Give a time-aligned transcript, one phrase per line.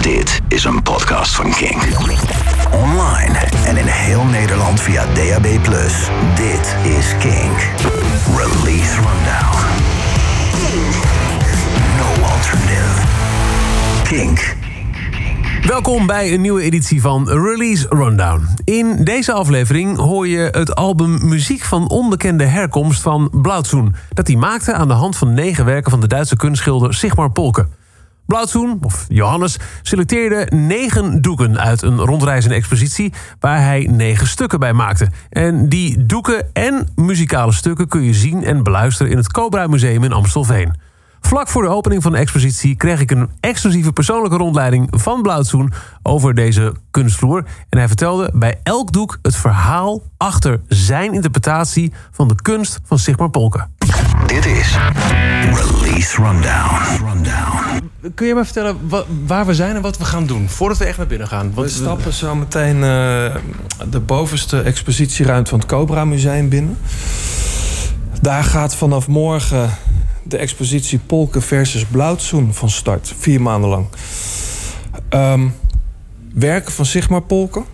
[0.00, 1.82] Dit is een podcast van King.
[2.72, 5.42] Online en in heel Nederland via DAB+.
[6.34, 7.52] Dit is King.
[8.36, 9.56] Release Rundown.
[11.96, 13.06] No alternative.
[14.04, 14.56] Kink.
[15.66, 18.48] Welkom bij een nieuwe editie van Release Rundown.
[18.64, 23.94] In deze aflevering hoor je het album Muziek van onbekende herkomst van Blauwzoen...
[24.12, 27.66] dat hij maakte aan de hand van negen werken van de Duitse kunstschilder Sigmar Polke.
[28.30, 33.12] Blauwzoen, of Johannes, selecteerde negen doeken uit een rondreizende expositie...
[33.40, 35.08] waar hij negen stukken bij maakte.
[35.30, 39.12] En die doeken en muzikale stukken kun je zien en beluisteren...
[39.12, 40.72] in het Cobra Museum in Amstelveen.
[41.20, 45.72] Vlak voor de opening van de expositie kreeg ik een exclusieve persoonlijke rondleiding van Blauwzoen
[46.02, 47.44] over deze kunstvloer.
[47.68, 52.98] En hij vertelde bij elk doek het verhaal achter zijn interpretatie van de kunst van
[52.98, 53.66] Sigmar Polke.
[54.26, 54.76] Dit is
[55.52, 57.04] Release Rundown.
[57.04, 57.90] Rundown.
[58.14, 58.78] Kun je me vertellen
[59.26, 61.54] waar we zijn en wat we gaan doen voordat we echt naar binnen gaan?
[61.54, 63.34] We stappen zo meteen uh,
[63.90, 66.78] de bovenste expositieruimte van het Cobra Museum binnen.
[68.20, 69.70] Daar gaat vanaf morgen
[70.22, 73.12] de expositie Polken versus Blauwzoen van start.
[73.18, 73.86] Vier maanden lang.
[75.10, 75.54] Um,
[76.34, 77.64] werken van Sigmar Polken.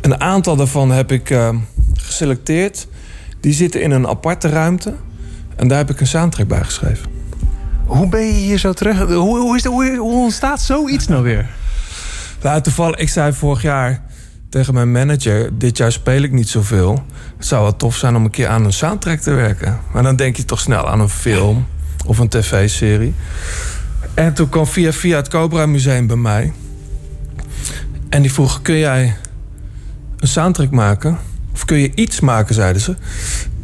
[0.00, 1.48] Een aantal daarvan heb ik uh,
[1.94, 2.86] geselecteerd.
[3.42, 4.94] Die zitten in een aparte ruimte.
[5.56, 7.10] En daar heb ik een soundtrack bij geschreven.
[7.84, 8.98] Hoe ben je hier zo terug?
[8.98, 11.46] Hoe, hoe, is de, hoe, hoe ontstaat zoiets nou weer?
[12.42, 14.02] Nou, toevallig, ik zei vorig jaar
[14.48, 17.04] tegen mijn manager: Dit jaar speel ik niet zoveel.
[17.36, 19.80] Het zou wel tof zijn om een keer aan een soundtrack te werken.
[19.92, 21.66] Maar dan denk je toch snel aan een film
[22.06, 23.14] of een tv-serie.
[24.14, 26.52] En toen kwam via via het Cobra Museum bij mij.
[28.08, 29.16] En die vroeg: Kun jij
[30.16, 31.18] een soundtrack maken?
[31.52, 32.96] Of kun je iets maken, zeiden ze.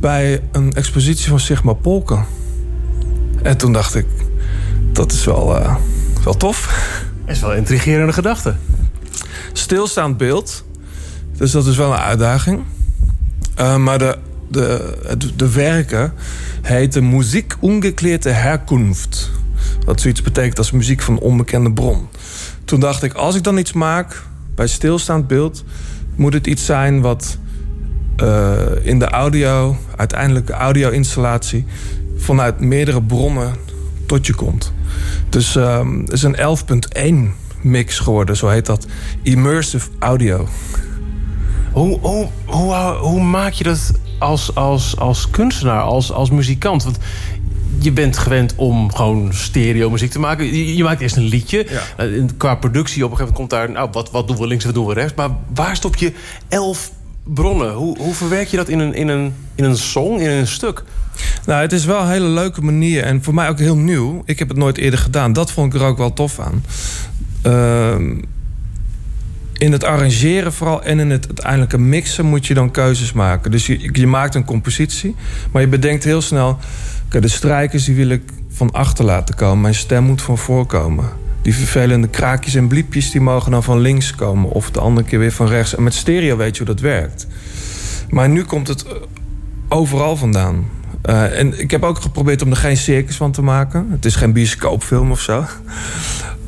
[0.01, 2.25] Bij een expositie van Sigma Polken.
[3.43, 4.07] En toen dacht ik:
[4.93, 5.77] Dat is wel, uh,
[6.25, 6.87] wel tof.
[7.25, 8.55] Dat is wel een intrigerende gedachte.
[9.53, 10.65] Stilstaand beeld
[11.39, 12.63] dus dat is wel een uitdaging.
[13.61, 16.13] Uh, maar de, de, de, de werken
[16.63, 19.31] heten Muziek Ungekleerde Herkunft.
[19.85, 22.09] Wat zoiets betekent als muziek van onbekende bron.
[22.65, 24.23] Toen dacht ik, als ik dan iets maak
[24.55, 25.65] bij stilstaand beeld...
[26.17, 27.39] moet het iets zijn wat
[28.23, 31.65] uh, in de audio, uiteindelijke audio-installatie...
[32.17, 33.55] vanuit meerdere bronnen
[34.07, 34.73] tot je komt.
[35.29, 36.37] Dus um, het is een
[37.33, 38.87] 11.1 mix geworden, zo heet dat.
[39.23, 40.49] Immersive audio.
[41.73, 46.85] Hoe, hoe, hoe, hoe maak je dat als, als, als kunstenaar, als, als muzikant?
[46.85, 46.99] Want
[47.79, 50.45] je bent gewend om gewoon stereo muziek te maken.
[50.45, 51.67] Je, je maakt eerst een liedje.
[51.97, 52.05] Ja.
[52.05, 53.71] Uh, qua productie op een gegeven moment komt daar...
[53.71, 55.15] nou, wat, wat doen we links en wat doen we rechts?
[55.15, 56.13] Maar waar stop je
[56.49, 56.91] elf
[57.35, 57.73] bronnen?
[57.73, 60.85] Hoe, hoe verwerk je dat in een, in, een, in een song, in een stuk?
[61.47, 63.03] Nou, het is wel een hele leuke manier.
[63.03, 64.23] En voor mij ook heel nieuw.
[64.25, 65.33] Ik heb het nooit eerder gedaan.
[65.33, 66.65] Dat vond ik er ook wel tof aan.
[67.47, 68.17] Uh,
[69.53, 73.51] in het arrangeren vooral en in het uiteindelijke mixen moet je dan keuzes maken.
[73.51, 75.15] Dus je, je maakt een compositie,
[75.53, 76.59] maar je bedenkt heel snel...
[77.09, 79.61] de strijkers die wil ik van achter laten komen.
[79.61, 81.28] Mijn stem moet van voorkomen.
[81.43, 84.51] Die vervelende kraakjes en bliepjes die mogen dan van links komen...
[84.51, 85.77] of de andere keer weer van rechts.
[85.77, 87.27] En met stereo weet je hoe dat werkt.
[88.11, 88.85] Maar nu komt het
[89.69, 90.67] overal vandaan.
[91.07, 93.87] Uh, en ik heb ook geprobeerd om er geen circus van te maken.
[93.91, 95.45] Het is geen bioscoopfilm of zo.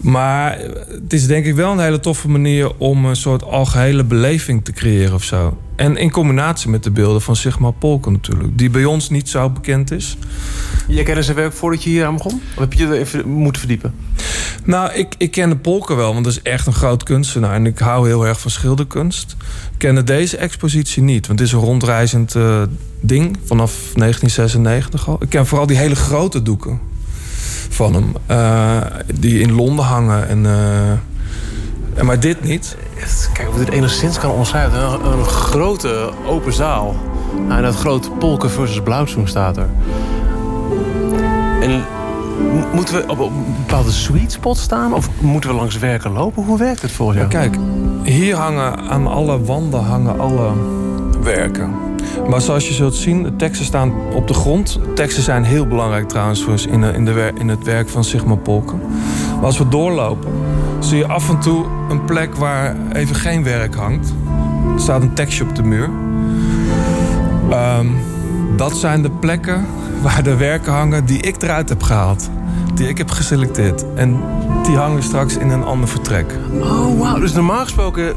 [0.00, 4.65] Maar het is denk ik wel een hele toffe manier om een soort algehele beleving
[4.65, 5.59] te creëren of zo.
[5.77, 8.59] En in combinatie met de beelden van Sigma Polken natuurlijk.
[8.59, 10.16] Die bij ons niet zo bekend is.
[10.89, 12.41] Jij kende zijn werk voordat je hier aan begon?
[12.55, 13.94] Of heb je je er even moeten verdiepen?
[14.65, 17.55] Nou, ik, ik kende Polken wel, want dat is echt een groot kunstenaar.
[17.55, 19.37] En ik hou heel erg van schilderkunst.
[19.72, 22.62] Ik kende deze expositie niet, want het is een rondreizend uh,
[23.00, 25.19] ding vanaf 1996 al.
[25.21, 26.90] Ik ken vooral die hele grote doeken
[27.69, 28.15] van hem.
[28.31, 28.76] Uh,
[29.15, 30.28] die in Londen hangen.
[30.28, 30.44] En,
[31.97, 32.76] uh, maar dit niet.
[33.32, 34.81] Kijk of dit enigszins kan omschrijven.
[34.81, 36.97] Een, een grote open zaal.
[37.47, 39.69] Nou, en dat grote Polken versus Blauwzoen staat er.
[41.60, 41.84] En
[42.72, 44.94] moeten we op een bepaalde sweet spot staan?
[44.94, 46.44] Of moeten we langs werken lopen?
[46.44, 47.30] Hoe werkt het volgens jou?
[47.30, 47.57] Kijk,
[48.03, 50.53] hier hangen aan alle wanden hangen alle
[51.22, 51.90] werken.
[52.28, 54.78] Maar zoals je zult zien, de teksten staan op de grond.
[54.95, 58.80] Teksten zijn heel belangrijk trouwens in, in, de, in het werk van Sigma Polken.
[59.34, 60.30] Maar als we doorlopen,
[60.78, 64.15] zie je af en toe een plek waar even geen werk hangt.
[64.74, 65.89] Er staat een tekstje op de muur.
[67.51, 67.97] Um,
[68.57, 69.66] dat zijn de plekken
[70.03, 72.30] waar de werken hangen die ik eruit heb gehaald.
[72.74, 73.84] Die ik heb geselecteerd.
[73.95, 74.21] En
[74.62, 76.34] die hangen straks in een ander vertrek.
[76.60, 77.18] Oh, wauw.
[77.18, 78.15] Dus normaal gesproken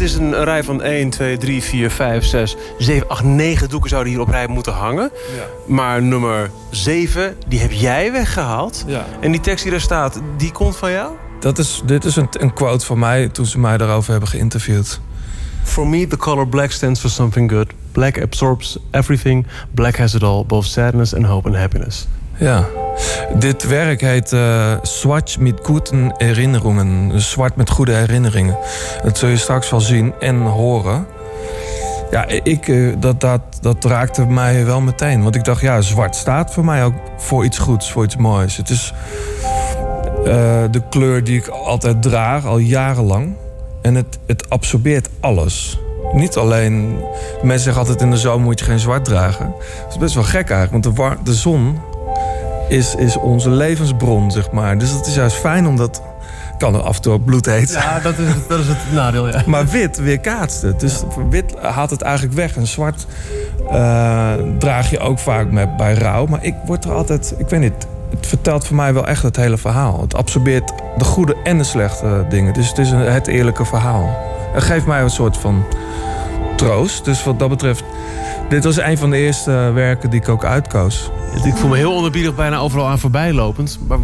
[0.00, 3.90] het is een rij van 1, 2, 3, 4, 5, 6, 7, 8, 9 doeken
[3.90, 5.10] zouden hier op rij moeten hangen.
[5.36, 5.44] Ja.
[5.66, 8.84] Maar nummer 7, die heb jij weggehaald.
[8.86, 9.06] Ja.
[9.20, 11.12] En die tekst die er staat, die komt van jou?
[11.40, 15.00] dat is, dit is een, een quote van mij toen ze mij daarover hebben geïnterviewd.
[15.62, 17.72] For me, the color black stands for something good.
[17.92, 19.46] Black absorbs everything.
[19.70, 22.06] Black has it all, both sadness and hope and happiness.
[22.38, 22.79] Ja.
[23.34, 27.20] Dit werk heet uh, Zwart met guten herinneringen.
[27.20, 28.58] Zwart met goede herinneringen.
[29.02, 31.06] Dat zul je straks wel zien en horen.
[32.10, 35.22] Ja, ik, eh, dat, dat, dat raakte mij wel meteen.
[35.22, 38.56] Want ik dacht, ja, zwart staat voor mij ook voor iets goeds, voor iets moois.
[38.56, 38.92] Het is
[40.18, 40.24] uh,
[40.70, 43.34] de kleur die ik altijd draag, al jarenlang.
[43.82, 45.78] En het, het absorbeert alles.
[46.12, 46.98] Niet alleen...
[47.42, 49.54] Mensen zeggen altijd in de zomer moet je geen zwart dragen.
[49.82, 50.84] Dat is best wel gek eigenlijk.
[50.84, 51.78] Want de, de zon
[52.70, 54.78] is, is onze levensbron, zeg maar.
[54.78, 56.02] Dus het is juist fijn omdat
[56.58, 57.70] kan er af en toe ook bloed heet.
[57.70, 59.42] Ja, dat is, dat is het nadeel, ja.
[59.46, 60.80] Maar wit weerkaatst het.
[60.80, 62.56] Dus wit haalt het eigenlijk weg.
[62.56, 63.06] En zwart
[63.72, 66.26] uh, draag je ook vaak met, bij rouw.
[66.26, 67.34] Maar ik word er altijd...
[67.38, 70.00] Ik weet niet, het vertelt voor mij wel echt het hele verhaal.
[70.00, 72.52] Het absorbeert de goede en de slechte dingen.
[72.52, 74.16] Dus het is een, het eerlijke verhaal.
[74.52, 75.64] Het geeft mij een soort van
[76.56, 77.04] troost.
[77.04, 77.84] Dus wat dat betreft...
[78.50, 81.10] Dit was een van de eerste werken die ik ook uitkoos.
[81.44, 83.78] Ik voel me heel onderbiedig bijna overal aan voorbijlopend.
[83.88, 83.98] Maar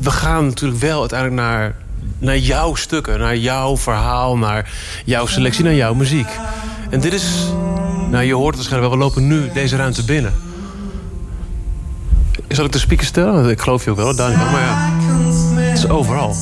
[0.00, 1.74] we gaan natuurlijk wel uiteindelijk naar
[2.18, 4.70] naar jouw stukken, naar jouw verhaal, naar
[5.04, 6.28] jouw selectie, naar jouw muziek.
[6.90, 7.52] En dit is,
[8.10, 10.32] nou je hoort het waarschijnlijk wel, we lopen nu deze ruimte binnen.
[12.48, 13.50] Zal ik de speaker stellen?
[13.50, 14.90] Ik geloof je ook wel, Daniel, maar ja,
[15.56, 16.34] het is overal.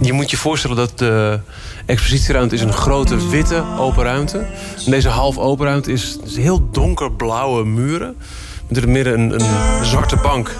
[0.00, 1.40] Je moet je voorstellen dat de
[1.86, 4.38] expositieruimte is een grote witte open ruimte.
[4.84, 8.16] En deze half open ruimte is, is heel donkerblauwe muren.
[8.68, 10.56] Met in het midden een, een zwarte bank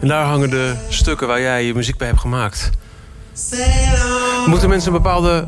[0.00, 2.70] en daar hangen de stukken waar jij je muziek bij hebt gemaakt.
[4.46, 5.46] Moeten mensen een bepaalde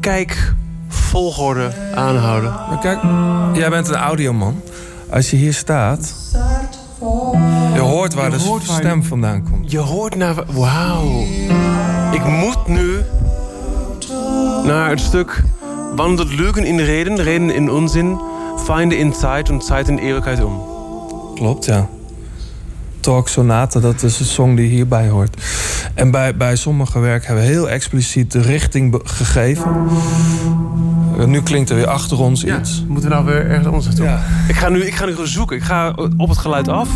[0.00, 2.50] kijkvolgorde aanhouden?
[2.50, 3.00] Maar kijk,
[3.52, 4.60] jij bent een audioman.
[5.10, 6.14] Als je hier staat...
[7.74, 9.70] Je hoort waar de stem vandaan komt.
[9.70, 10.34] Je hoort naar...
[10.46, 11.26] Wauw.
[12.12, 13.00] Ik moet nu
[14.64, 15.42] naar het stuk...
[15.96, 18.18] Wandelt Lügen in Reden, Reden in Unsinn...
[18.64, 20.60] Feinde in Zeit und Zeit in Ewigkeit um.
[21.34, 21.88] Klopt, ja.
[23.00, 25.42] Talk Sonata, dat is een song die hierbij hoort.
[25.94, 29.86] En bij, bij sommige werken hebben we heel expliciet de richting gegeven.
[31.26, 32.84] Nu klinkt er weer achter ons ja, iets.
[32.88, 34.04] Moeten we nou weer ergens anders naartoe?
[34.04, 34.22] Ja.
[34.48, 35.56] Ik, ga nu, ik ga nu zoeken.
[35.56, 36.88] Ik ga op het geluid af.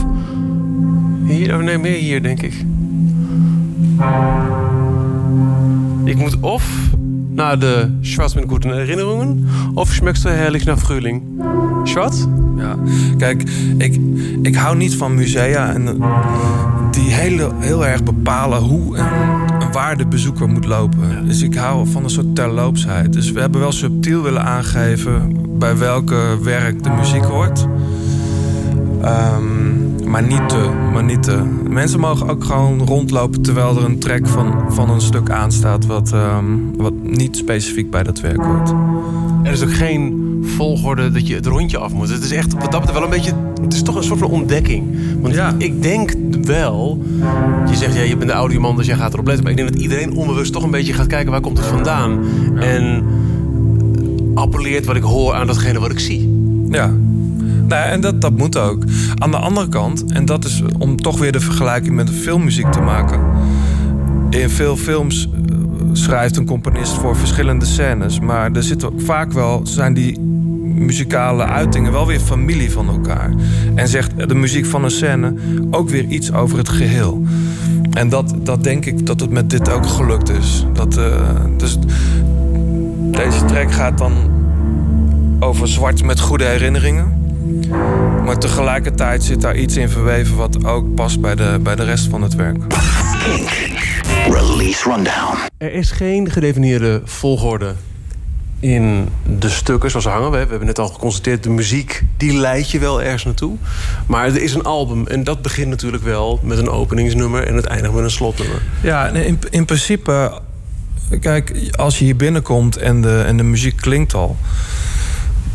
[1.25, 2.65] Hier, oh nee, meer hier, denk ik.
[6.05, 6.65] Ik moet of
[7.29, 11.23] naar de Schwarz met guten Erinnerungen of schmeckst du herrlich nach Frühling?
[11.85, 12.27] Schwarz?
[12.57, 12.77] Ja,
[13.17, 13.43] kijk,
[13.79, 14.01] ik,
[14.43, 15.85] ik hou niet van musea en
[16.91, 19.07] die hele, heel erg bepalen hoe en,
[19.73, 21.27] waar de bezoeker moet lopen.
[21.27, 23.13] Dus ik hou van een soort terloopsheid.
[23.13, 27.67] Dus we hebben wel subtiel willen aangeven bij welke werk de muziek hoort.
[29.05, 29.72] Um,
[30.13, 31.43] maar niet te, maar niet te.
[31.69, 36.13] Mensen mogen ook gewoon rondlopen terwijl er een track van, van een stuk aanstaat wat,
[36.13, 38.73] um, wat niet specifiek bij dat werk hoort.
[39.43, 40.21] Er is ook geen
[40.57, 42.09] volgorde dat je het rondje af moet.
[42.09, 43.33] Het is echt wat dat wel een beetje.
[43.63, 44.97] Het is toch een soort van ontdekking.
[45.21, 45.55] Want ja.
[45.59, 47.03] ik denk wel.
[47.71, 49.43] Je zegt ja, je bent de audioman, dus jij gaat erop letten.
[49.43, 52.25] Maar ik denk dat iedereen onbewust toch een beetje gaat kijken waar komt het vandaan.
[52.57, 53.05] En
[54.35, 56.29] appelleert wat ik hoor aan datgene wat ik zie.
[56.71, 56.93] Ja.
[57.73, 58.85] Nou, en dat, dat moet ook.
[59.19, 62.73] Aan de andere kant, en dat is om toch weer de vergelijking met de filmmuziek
[62.73, 63.21] te maken.
[64.31, 65.57] In veel films eh,
[65.93, 68.21] schrijft een componist voor verschillende scènes.
[68.21, 70.21] Maar er zitten ook vaak wel, zijn die
[70.65, 73.31] muzikale uitingen wel weer familie van elkaar.
[73.75, 75.35] En zegt de muziek van een scène
[75.71, 77.23] ook weer iets over het geheel.
[77.93, 80.67] En dat, dat denk ik dat het met dit ook gelukt is.
[80.73, 81.05] Dat, uh,
[81.57, 81.79] dus
[83.11, 84.13] deze track gaat dan
[85.41, 87.22] over zwart met goede herinneringen.
[88.25, 92.09] Maar tegelijkertijd zit daar iets in verweven wat ook past bij de, bij de rest
[92.09, 92.57] van het werk.
[94.29, 95.39] Release Rundown.
[95.59, 97.75] Er is geen gedefinieerde volgorde
[98.61, 99.09] in
[99.39, 100.31] de stukken zoals ze hangen.
[100.31, 103.57] We hebben net al geconstateerd, de muziek die leidt je wel ergens naartoe.
[104.07, 107.47] Maar er is een album en dat begint natuurlijk wel met een openingsnummer...
[107.47, 108.63] en het eindigt met een slotnummer.
[108.83, 110.41] Ja, in, in principe...
[111.21, 114.37] Kijk, als je hier binnenkomt en de, en de muziek klinkt al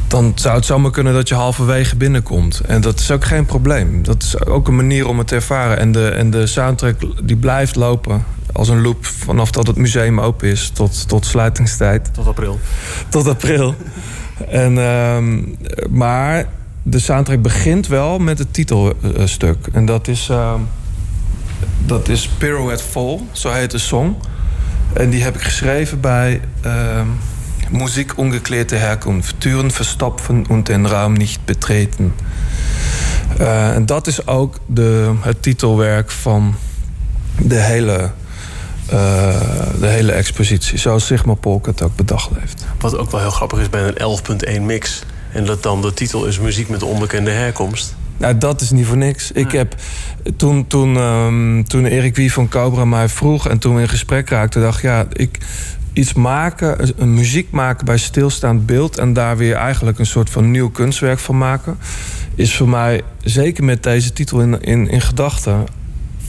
[0.08, 2.60] dan zou het zomaar kunnen dat je halverwege binnenkomt.
[2.60, 4.04] En dat is ook geen probleem.
[4.04, 5.78] Dat is ook een manier om het te ervaren.
[5.78, 10.20] En de, en de soundtrack die blijft lopen als een loop vanaf dat het museum
[10.20, 12.14] open is tot, tot sluitingstijd.
[12.14, 12.60] Tot april.
[13.10, 13.76] Tot april.
[14.50, 15.18] en, uh,
[15.90, 16.46] maar
[16.84, 19.68] de soundtrack begint wel met het titelstuk.
[19.72, 20.54] En dat is, uh,
[21.86, 24.16] dat is Pirouette Fall, zo heet de song.
[24.94, 26.42] En die heb ik geschreven bij...
[26.66, 27.02] Uh,
[27.72, 32.14] Musik ungeklärte Herkunft, Türen verstopfen und den Raum niet betreten.
[33.40, 36.56] Uh, en dat is ook de, het titelwerk van
[37.40, 38.12] de hele
[39.80, 40.78] de hele expositie.
[40.78, 42.66] Zoals Sigma Polk het ook bedacht heeft.
[42.80, 45.04] Wat ook wel heel grappig is bij een 11.1 mix.
[45.32, 47.96] En dat dan de titel is muziek met onbekende herkomst.
[48.18, 49.32] Nou, dat is niet voor niks.
[49.32, 49.76] Ik heb
[50.38, 54.30] toen, toen, um, toen Erik Wie van Cobra mij vroeg en toen we in gesprek
[54.30, 55.38] raakten, dacht ik, ja, ik
[55.98, 60.52] iets maken, een muziek maken bij stilstaand beeld en daar weer eigenlijk een soort van
[60.52, 61.78] nieuw kunstwerk van maken,
[62.36, 65.66] is voor mij zeker met deze titel in, in, in gedachten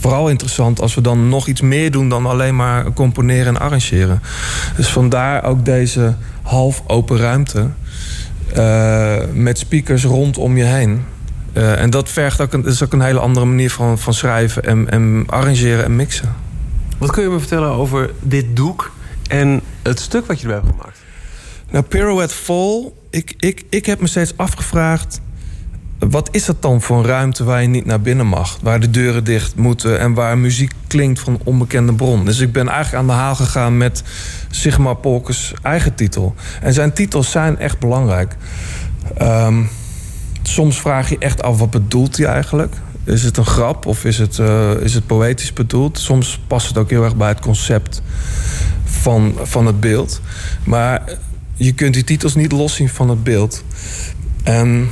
[0.01, 4.23] vooral interessant als we dan nog iets meer doen dan alleen maar componeren en arrangeren.
[4.77, 7.69] Dus vandaar ook deze half open ruimte
[8.57, 11.05] uh, met speakers rondom je heen.
[11.53, 14.65] Uh, en dat vergt ook een, is ook een hele andere manier van, van schrijven
[14.65, 16.35] en, en arrangeren en mixen.
[16.99, 18.91] Wat kun je me vertellen over dit doek
[19.29, 20.99] en het stuk wat je erbij hebt gemaakt?
[21.71, 22.93] Nou, Pirouette Fall.
[23.11, 25.21] Ik, ik, ik heb me steeds afgevraagd...
[25.99, 28.59] wat is dat dan voor een ruimte waar je niet naar binnen mag?
[28.63, 32.25] Waar de deuren dicht moeten en waar muziek klinkt van onbekende bron.
[32.25, 34.03] Dus ik ben eigenlijk aan de haal gegaan met
[34.51, 36.35] Sigmar Polkes eigen titel.
[36.61, 38.37] En zijn titels zijn echt belangrijk.
[39.23, 39.69] Um,
[40.43, 42.75] soms vraag je echt af wat bedoelt hij eigenlijk.
[43.09, 45.99] Is het een grap of is het, uh, is het poëtisch bedoeld?
[45.99, 48.03] Soms past het ook heel erg bij het concept
[48.85, 50.21] van, van het beeld.
[50.65, 51.03] Maar
[51.55, 53.65] je kunt die titels niet loszien van het beeld.
[54.43, 54.91] En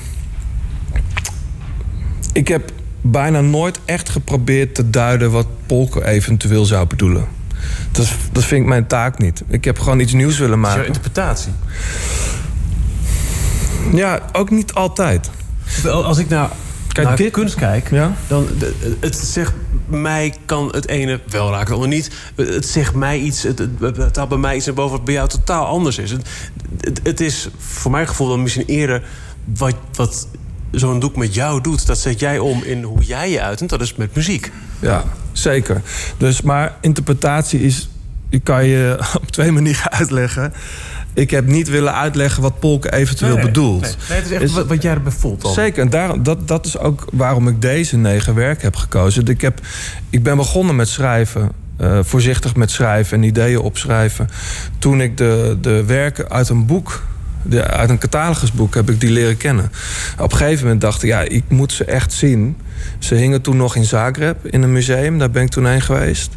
[2.32, 7.26] ik heb bijna nooit echt geprobeerd te duiden wat Polker eventueel zou bedoelen.
[7.92, 9.42] Dat, dat vind ik mijn taak niet.
[9.49, 10.78] Ik heb gewoon iets nieuws willen maken.
[10.78, 11.52] Jouw interpretatie?
[13.92, 15.30] Ja, ook niet altijd.
[15.85, 16.50] Als ik nou
[16.96, 18.12] Kijk, naar dit, kunst kijk, ja?
[18.26, 18.48] dan
[19.00, 19.52] het zegt
[19.86, 22.10] mij kan het ene wel raken, het andere niet.
[22.36, 25.14] Het zegt mij iets, het, het, het haalt bij mij iets naar boven wat bij
[25.14, 26.10] jou totaal anders is.
[26.10, 26.26] Het,
[27.02, 29.02] het, is voor mijn gevoel dan misschien eerder
[29.44, 30.28] wat, wat
[30.70, 31.86] zo'n doek met jou doet.
[31.86, 34.52] Dat zet jij om in hoe jij je uit en dat is met muziek.
[34.80, 35.82] Ja, zeker.
[36.16, 37.88] Dus, maar interpretatie is,
[38.30, 40.52] die kan je op twee manieren uitleggen
[41.16, 43.82] ik heb niet willen uitleggen wat Polk eventueel bedoelt.
[43.82, 46.66] Nee, nee, het is echt wat, wat jij erbij voelt Zeker, en daar, dat, dat
[46.66, 49.26] is ook waarom ik deze negen werk heb gekozen.
[49.26, 49.61] Ik, heb,
[50.11, 51.52] ik ben begonnen met schrijven.
[51.80, 54.28] Uh, voorzichtig met schrijven en ideeën opschrijven.
[54.78, 57.02] Toen ik de, de werken uit een boek
[57.42, 59.70] de, uit een catalogusboek heb ik die leren kennen.
[60.18, 62.56] Op een gegeven moment dacht ik, ja, ik moet ze echt zien.
[62.99, 66.37] Ze hingen toen nog in Zagreb in een museum, daar ben ik toen heen geweest.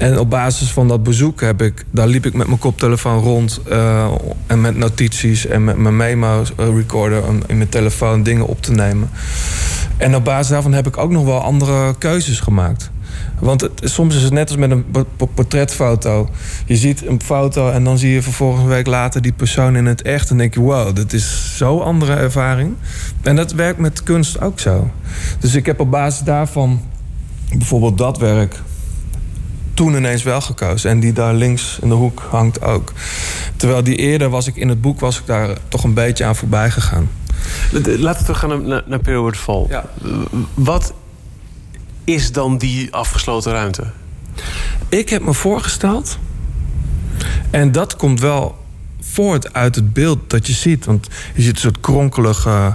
[0.00, 3.60] En op basis van dat bezoek heb ik, daar liep ik met mijn koptelefoon rond
[3.68, 4.10] uh,
[4.46, 8.62] en met notities en met mijn memo eh, recorder om in mijn telefoon dingen op
[8.62, 9.10] te nemen.
[9.96, 12.90] En op basis daarvan heb ik ook nog wel andere keuzes gemaakt.
[13.38, 14.84] Want soms is het net als met een
[15.34, 16.28] portretfoto.
[16.66, 19.86] Je ziet een foto en dan zie je vervolgens een week later die persoon in
[19.86, 20.30] het echt.
[20.30, 22.74] En denk je, wow, dit is zo'n andere ervaring.
[23.22, 24.90] En dat werkt met kunst ook zo.
[25.38, 26.80] Dus ik heb op basis daarvan
[27.52, 28.60] bijvoorbeeld dat werk
[29.80, 30.90] toen ineens wel gekozen.
[30.90, 32.92] En die daar links in de hoek hangt ook.
[33.56, 36.36] Terwijl die eerder was ik in het boek was ik daar toch een beetje aan
[36.36, 37.10] voorbij gegaan.
[37.98, 39.66] Laten we gaan naar, naar Period Fall.
[39.68, 39.84] Ja.
[40.54, 40.92] Wat
[42.04, 43.84] is dan die afgesloten ruimte?
[44.88, 46.18] Ik heb me voorgesteld.
[47.50, 48.58] En dat komt wel
[49.00, 50.84] voort uit het beeld dat je ziet.
[50.84, 52.74] Want je ziet een soort kronkelige,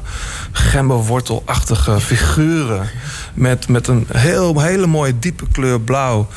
[0.52, 2.90] gemberwortelachtige figuren.
[3.34, 6.28] Met, met een heel, hele mooie diepe kleur blauw.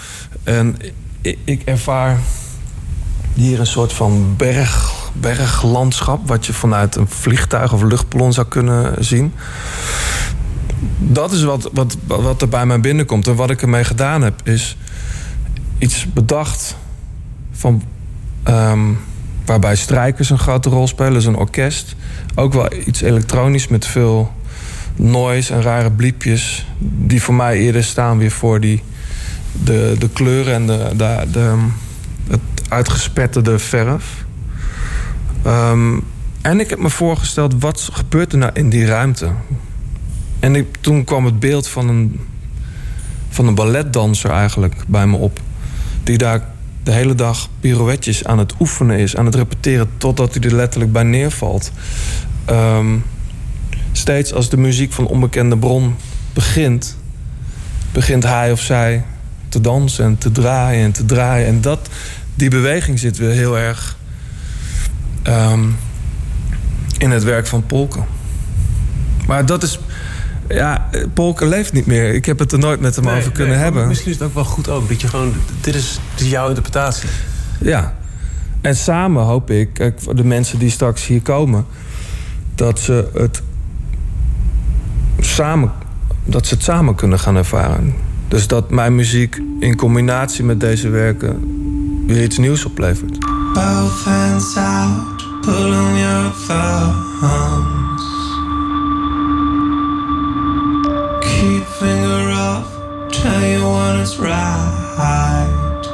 [0.45, 0.77] En
[1.45, 2.19] ik, ervaar
[3.35, 6.29] hier een soort van berg, berglandschap...
[6.29, 9.33] wat je vanuit een vliegtuig of luchtballon zou kunnen zien.
[10.99, 13.27] Dat is wat, wat, wat er bij mij binnenkomt.
[13.27, 14.77] En wat ik ermee gedaan heb, is
[15.79, 16.77] iets bedacht
[17.53, 17.83] van...
[18.49, 18.99] Um,
[19.45, 21.97] waarbij strijkers een grote rol spelen, dus een orkest.
[22.35, 24.33] Ook wel iets elektronisch met veel
[24.97, 26.67] noise en rare bliepjes...
[26.79, 28.83] die voor mij eerder staan weer voor die
[29.65, 31.57] de, de kleuren en de, de, de
[32.29, 34.25] het uitgespetterde verf.
[35.47, 36.05] Um,
[36.41, 39.31] en ik heb me voorgesteld, wat gebeurt er nou in die ruimte?
[40.41, 42.21] En toen kwam het beeld van een,
[43.29, 45.41] van een balletdanser eigenlijk bij me op.
[46.03, 46.45] Die daar
[46.83, 49.89] de hele dag pirouetjes aan het oefenen is, aan het repeteren...
[49.97, 51.73] totdat hij er letterlijk bij neervalt.
[52.51, 53.05] Um,
[53.93, 55.95] steeds als de muziek van onbekende bron
[56.33, 56.97] begint...
[57.93, 59.05] begint hij of zij
[59.49, 61.47] te dansen en te draaien en te draaien.
[61.47, 61.89] En dat,
[62.35, 63.97] die beweging zit weer heel erg
[65.27, 65.77] um,
[66.99, 68.05] in het werk van Polken.
[69.27, 69.79] Maar dat is.
[70.49, 72.15] Ja, Polken leeft niet meer.
[72.15, 73.89] Ik heb het er nooit met hem over kunnen nee, hebben.
[73.89, 74.89] Misschien is het ook wel goed ook.
[74.89, 75.33] Dat je gewoon.
[75.61, 77.09] Dit is, dit is jouw interpretatie.
[77.61, 77.97] Ja.
[78.61, 81.67] En samen hoop ik, de mensen die straks hier komen,
[82.55, 83.43] dat ze het
[85.21, 85.73] samen,
[86.25, 87.95] dat ze het samen kunnen gaan ervaren.
[88.29, 91.43] Dus dat mijn muziek in combinatie met deze werken
[92.07, 93.19] weer iets nieuws oplevert.
[93.53, 98.03] Both hands out, pulling your thumbs.
[101.21, 102.67] Keep finger up,
[103.11, 105.87] tell you when it's right.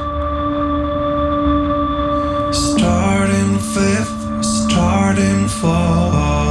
[2.50, 6.43] Starting fifth, starting fourth.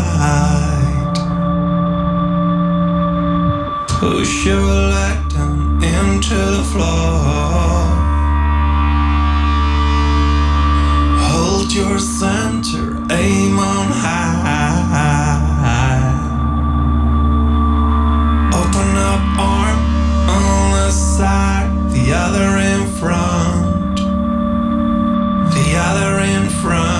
[3.87, 4.61] Push your
[4.93, 7.81] leg down into the floor.
[11.29, 14.29] Hold your center, aim on high.
[18.61, 19.79] Open up arm
[20.37, 23.97] on the side, the other in front,
[25.55, 26.90] the other in front.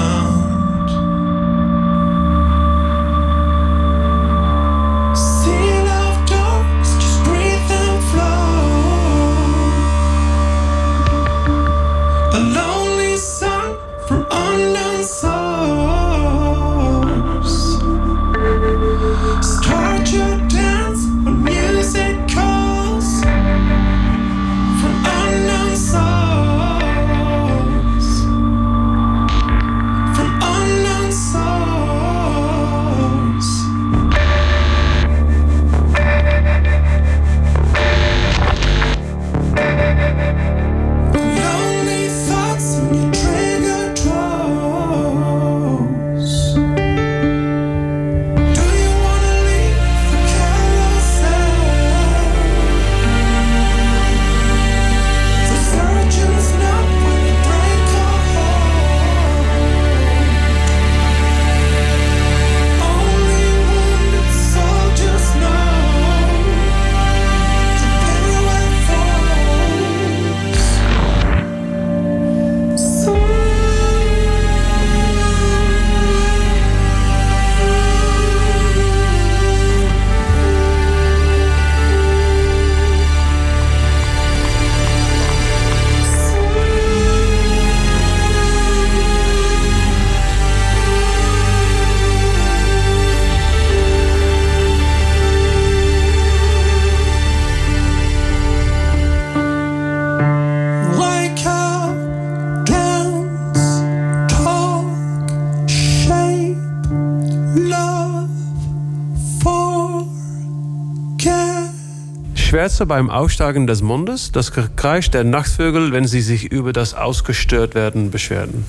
[112.82, 117.76] Schwärzer beim Aussteigen des Mondes, das Gekreisch der Nachtvögel, wenn sie sich über das ausgestört
[117.76, 118.66] werden beschwerden.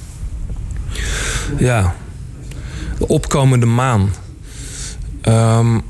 [1.58, 1.94] Ja,
[2.98, 4.10] de opkomende maan.
[5.26, 5.82] Um,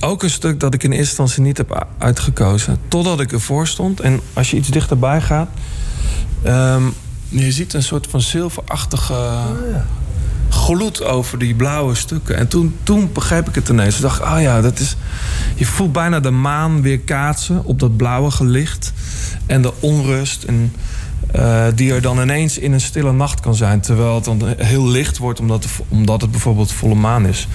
[0.00, 2.78] ook een stuk dat ik in eerste instantie niet heb uitgekozen.
[2.88, 4.00] Totdat ik ervoor stond.
[4.00, 5.48] En als je iets dichterbij gaat...
[6.46, 6.94] Um,
[7.28, 9.12] je ziet een soort van zilverachtige...
[9.12, 9.86] Oh, ja
[10.50, 12.36] gloed over die blauwe stukken.
[12.36, 13.96] En toen, toen begreep ik het ineens.
[13.96, 14.96] Ik dacht, ah ja, dat is...
[15.54, 18.92] Je voelt bijna de maan weer kaatsen op dat blauwe gelicht.
[19.46, 20.72] En de onrust en,
[21.36, 23.80] uh, die er dan ineens in een stille nacht kan zijn.
[23.80, 27.48] Terwijl het dan heel licht wordt omdat, het, omdat het bijvoorbeeld volle maan is.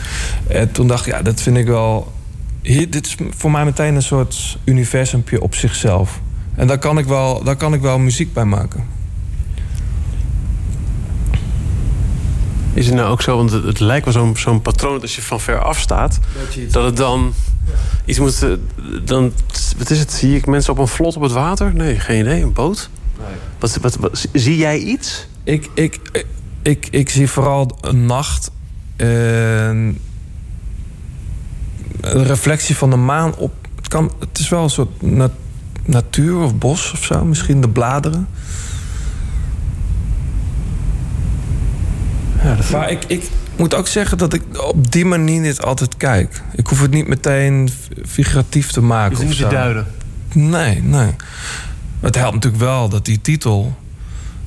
[0.47, 2.13] En toen dacht ik, ja, dat vind ik wel...
[2.62, 6.19] Hier, dit is voor mij meteen een soort universumpje op zichzelf.
[6.55, 8.94] En daar kan ik wel, daar kan ik wel muziek bij maken.
[12.75, 15.21] Is het nou ook zo, want het, lijkt wel zo'n zo'n patroon dat als je
[15.21, 16.19] van ver af staat,
[16.71, 17.33] dat, het dan
[18.05, 18.43] iets moet.
[18.43, 18.49] Eh,
[19.03, 19.33] dan,
[19.77, 20.11] wat is het?
[20.11, 21.73] Zie ik mensen op een vlot op het water?
[21.73, 22.43] Nee, geen idee.
[22.43, 22.89] Een boot?
[23.17, 23.27] Nee.
[23.59, 25.27] Wat, wat, wat, zie jij iets?
[25.43, 25.99] Ik, ik,
[26.61, 28.51] ik, ik, zie vooral een nacht.
[28.97, 29.99] een
[32.01, 33.53] reflectie van de maan op.
[33.75, 35.01] Het, kan, het is wel een soort
[35.85, 37.25] natuur of bos of zo.
[37.25, 38.27] Misschien de bladeren.
[42.45, 46.41] Ja, maar ik, ik moet ook zeggen dat ik op die manier niet altijd kijk.
[46.55, 47.69] Ik hoef het niet meteen
[48.05, 49.19] figuratief te maken.
[49.19, 49.88] Je niet te duiden?
[50.34, 51.15] Nee, nee.
[51.99, 53.75] Het helpt natuurlijk wel dat die titel...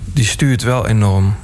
[0.04, 1.34] die stuurt wel enorm.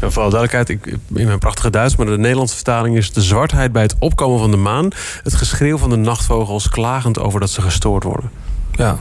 [0.00, 1.96] En vooral duidelijkheid, ik, in mijn prachtige Duits...
[1.96, 3.12] maar de Nederlandse vertaling is...
[3.12, 4.88] de zwartheid bij het opkomen van de maan...
[5.22, 8.30] het geschreeuw van de nachtvogels klagend over dat ze gestoord worden.
[8.72, 8.98] Ja,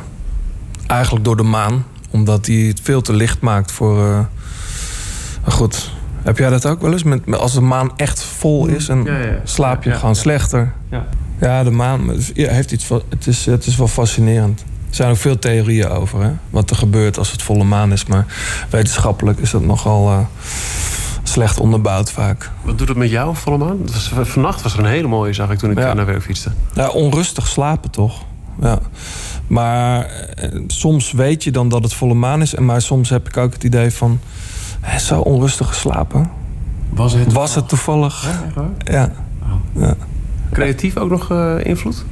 [0.88, 1.86] eigenlijk door de maan.
[2.10, 4.08] Omdat die het veel te licht maakt voor...
[4.08, 4.20] Uh,
[5.48, 5.92] goed,
[6.24, 7.04] heb jij dat ook wel eens?
[7.04, 9.08] Met, als de maan echt vol is en
[9.44, 10.74] slaap je gewoon slechter.
[10.92, 11.06] Ja.
[11.40, 13.02] ja, de maan heeft iets van.
[13.10, 14.60] Het is, het is wel fascinerend.
[14.90, 16.32] Er zijn ook veel theorieën over hè?
[16.50, 18.06] wat er gebeurt als het volle maan is.
[18.06, 18.26] Maar
[18.70, 20.12] wetenschappelijk is dat nogal.
[20.12, 20.20] Uh,
[21.30, 22.52] slecht onderbouwd vaak.
[22.62, 23.78] Wat doet het met jou, Vollemaan?
[24.22, 26.52] Vannacht was er een hele mooie, zag ik toen ik naar werk fietste.
[26.74, 28.26] Ja, onrustig slapen toch.
[28.62, 28.80] Ja.
[29.48, 32.56] Maar eh, soms weet je dan dat het volle maan is.
[32.56, 34.20] Maar soms heb ik ook het idee van...
[34.98, 36.30] zo onrustig geslapen.
[36.90, 38.30] Was het, Was het toevallig?
[38.84, 39.12] Ja.
[39.74, 39.96] ja.
[40.52, 42.06] Creatief ook nog uh, invloed?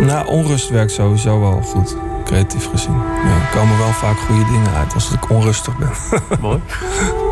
[0.00, 1.96] Nou, onrust werkt sowieso wel goed.
[2.24, 2.96] Creatief gezien.
[3.24, 5.90] Ja, er komen wel vaak goede dingen uit als ik onrustig ben.
[6.40, 6.60] Mooi.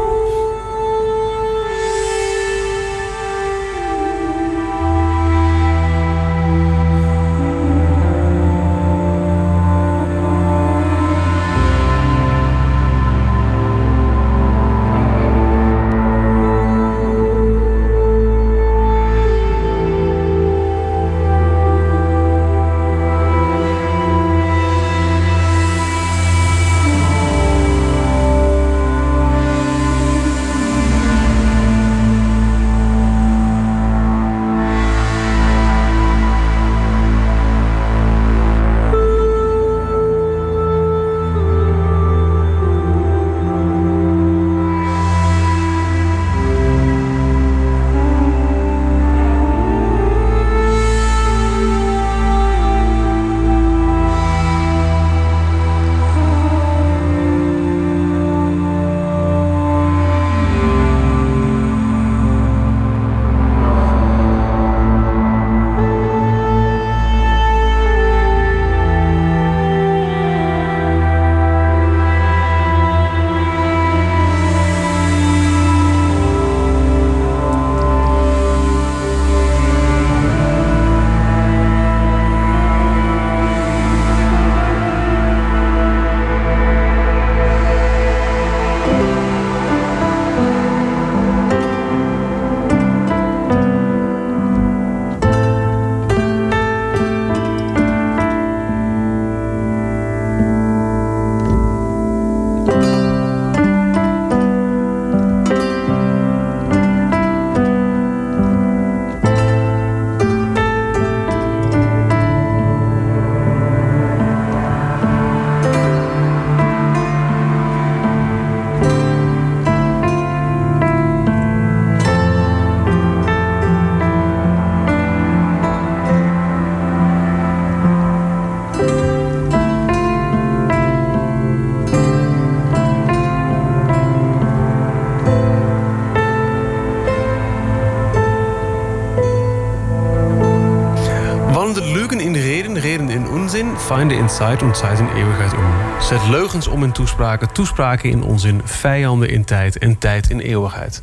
[144.34, 145.64] Inside und Zeit in Eeuwigheid om.
[146.00, 151.02] Zet leugens om in toespraken, toespraken in onzin, vijanden in tijd en tijd in eeuwigheid.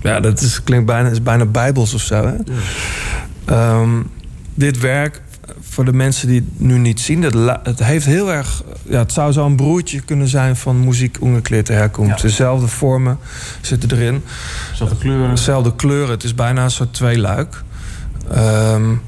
[0.00, 2.26] Ja, dat is, klinkt bijna, is bijna bijbels of zo.
[2.26, 2.34] Hè?
[3.44, 3.90] Ehm,
[4.54, 5.22] dit werk,
[5.60, 8.62] voor de mensen die het nu niet zien, dat, het heeft heel erg.
[8.82, 12.22] Ja, het zou zo een broertje kunnen zijn van muziek ongekleerde herkomst.
[12.22, 13.18] Dezelfde vormen
[13.60, 14.24] zitten erin.
[14.70, 15.30] Dezelfde kleuren.
[15.30, 16.10] Dezelfde kleuren.
[16.10, 17.62] Het is bijna een soort tweeluik.
[18.36, 19.00] Um,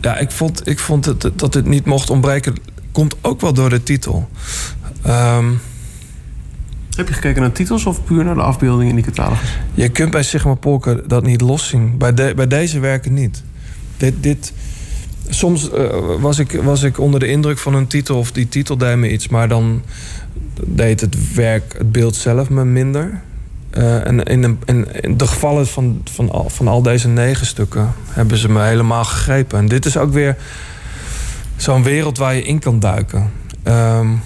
[0.00, 2.54] ja, ik vond, ik vond het, dat dit niet mocht ontbreken.
[2.92, 4.28] Komt ook wel door de titel.
[5.02, 5.46] Ehm,
[6.96, 9.58] Heb je gekeken naar titels of puur naar de afbeeldingen in die catalogus?
[9.74, 11.98] Je kunt bij Sigma Polker dat niet loszien.
[11.98, 13.42] Bij, de, bij deze werken niet.
[13.96, 14.52] Dit, dit,
[15.28, 15.88] soms uh,
[16.20, 19.12] was, ik, was ik onder de indruk van een titel of die titel deed me
[19.12, 19.82] iets, maar dan
[20.66, 23.22] deed het werk, het beeld zelf me minder.
[23.76, 27.92] Uh, en in, in, in, de gevallen van, van, al, van al deze negen stukken
[28.08, 29.58] hebben ze me helemaal gegrepen.
[29.58, 30.36] En dit is ook weer
[31.56, 33.30] zo'n wereld waar je in kan duiken.
[33.64, 34.20] Um,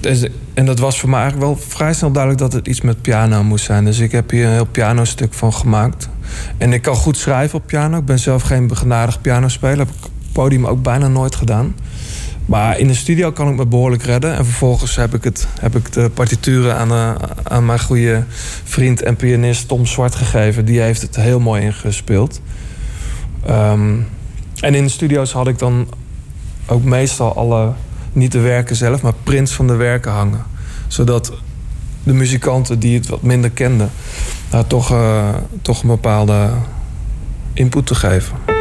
[0.00, 3.02] dus, en dat was voor mij eigenlijk wel vrij snel duidelijk dat het iets met
[3.02, 3.84] piano moest zijn.
[3.84, 6.08] Dus ik heb hier een heel pianostuk van gemaakt.
[6.58, 7.98] En ik kan goed schrijven op piano.
[7.98, 9.78] Ik ben zelf geen begenadigd pianospeler.
[9.78, 11.74] Heb ik podium ook bijna nooit gedaan.
[12.50, 14.36] Maar in de studio kan ik me behoorlijk redden.
[14.36, 18.24] En vervolgens heb ik, het, heb ik de partituren aan, uh, aan mijn goede
[18.64, 20.64] vriend en pianist Tom Zwart gegeven.
[20.64, 22.40] Die heeft het heel mooi ingespeeld.
[23.48, 24.06] Um,
[24.60, 25.88] en in de studio's had ik dan
[26.66, 27.72] ook meestal alle,
[28.12, 30.44] niet de werken zelf, maar prints van de werken hangen.
[30.88, 31.32] Zodat
[32.02, 33.90] de muzikanten die het wat minder kenden,
[34.48, 35.28] daar toch, uh,
[35.62, 36.50] toch een bepaalde
[37.52, 38.59] input te geven.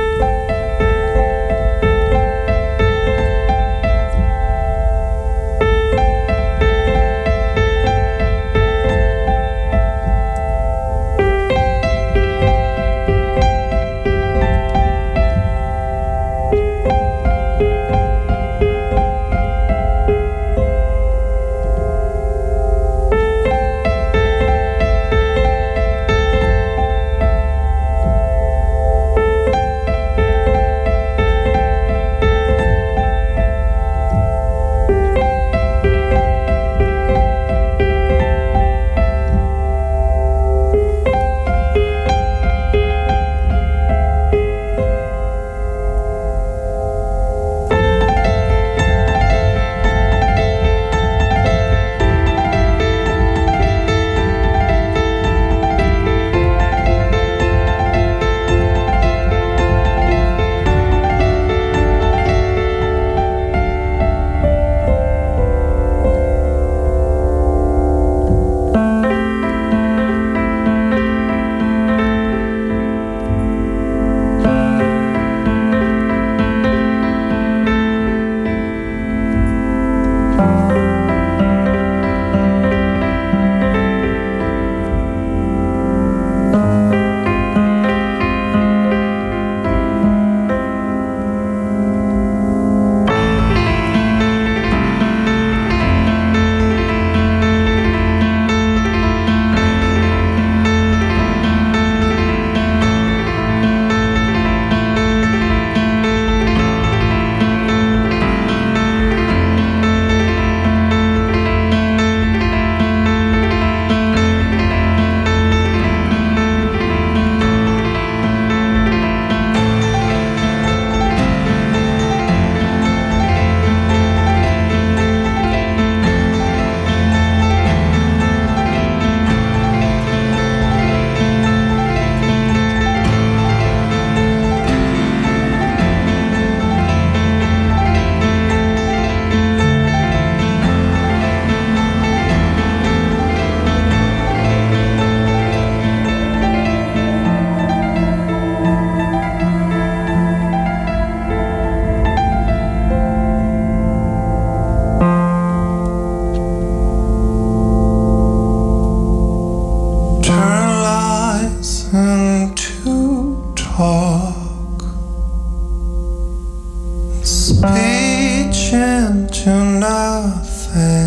[168.71, 170.98] attention to nothing.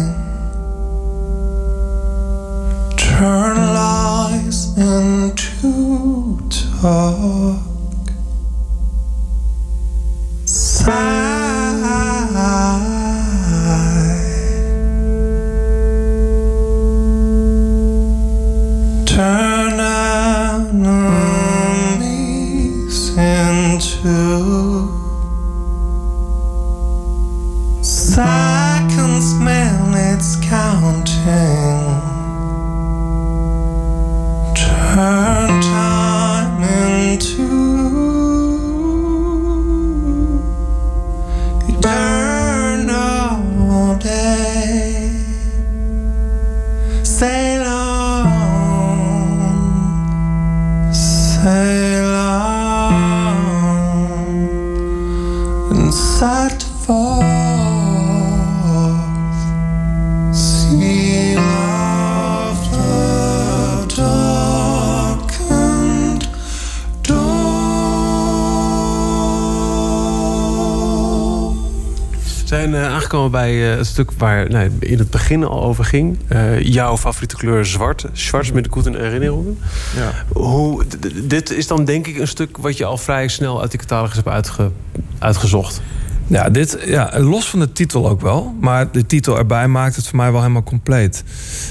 [73.31, 76.19] Bij uh, het stuk waar nou, in het begin al over ging.
[76.29, 78.05] Uh, jouw favoriete kleur zwart.
[78.13, 79.59] Zwart met de goede herinneringen.
[79.97, 80.13] Ja.
[80.33, 80.85] Hoe,
[81.25, 84.17] dit is dan denk ik een stuk wat je al vrij snel uit die catalogus
[84.17, 84.71] hebt uitge,
[85.19, 85.81] uitgezocht.
[86.27, 88.55] Ja, dit, ja, los van de titel ook wel.
[88.61, 91.25] Maar de titel erbij maakt het voor mij wel helemaal compleet.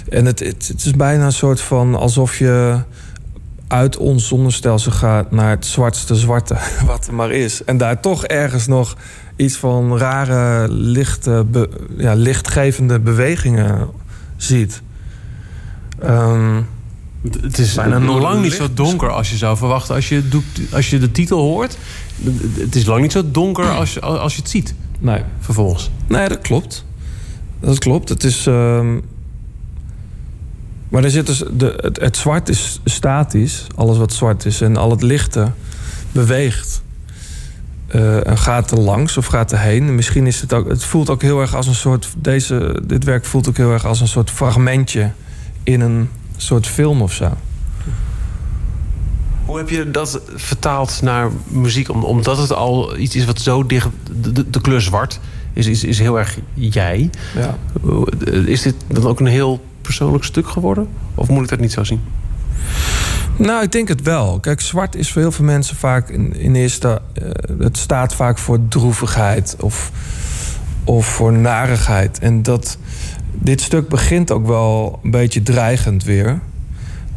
[0.09, 2.79] En het, het, het is bijna een soort van alsof je
[3.67, 7.63] uit ons zonnestelsel gaat naar het zwartste zwarte wat er maar is.
[7.63, 8.97] En daar toch ergens nog
[9.41, 11.45] iets van rare, lichte,
[11.97, 13.89] ja, lichtgevende bewegingen
[14.38, 14.82] ziet.
[16.04, 16.67] Um,
[17.41, 20.99] het is bijna lang niet zo donker als je zou verwachten als je, als je
[20.99, 21.77] de titel hoort.
[22.54, 24.75] Het is lang niet zo donker als je, als je het ziet.
[24.99, 25.21] Nee.
[25.39, 25.89] Vervolgens.
[26.08, 26.86] Nee, dat klopt.
[27.60, 28.10] Dat klopt.
[28.10, 28.45] Het is.
[28.45, 29.01] Um,
[30.89, 34.77] maar er zit dus de, het, het, zwart is statisch, alles wat zwart is, en
[34.77, 35.51] al het lichte
[36.12, 36.82] beweegt.
[37.95, 39.95] Uh, en gaat er langs of gaat er heen.
[39.95, 40.69] Misschien is het ook.
[40.69, 42.10] Het voelt ook heel erg als een soort.
[42.17, 45.12] Deze, dit werk voelt ook heel erg als een soort fragmentje
[45.63, 47.30] in een soort film of zo.
[49.45, 51.93] Hoe heb je dat vertaald naar muziek?
[51.93, 53.88] omdat het al iets is wat zo dicht.
[54.21, 55.19] De, de kleur zwart
[55.54, 57.10] is, is, is heel erg jij.
[57.36, 57.58] Ja.
[58.45, 60.88] Is dit dan ook een heel persoonlijk stuk geworden?
[61.15, 62.01] Of moet ik dat niet zo zien?
[63.41, 64.39] Nou, ik denk het wel.
[64.39, 67.01] Kijk, zwart is voor heel veel mensen vaak in, eerste.
[67.21, 69.91] Uh, het staat vaak voor droevigheid of,
[70.84, 72.19] of voor narigheid.
[72.19, 72.77] En dat,
[73.34, 76.39] dit stuk begint ook wel een beetje dreigend weer.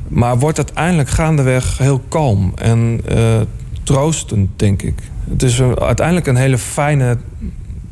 [0.08, 3.40] Maar wordt uiteindelijk gaandeweg heel kalm en uh,
[3.82, 4.98] troostend, denk ik.
[5.30, 7.16] Het is uiteindelijk een hele fijne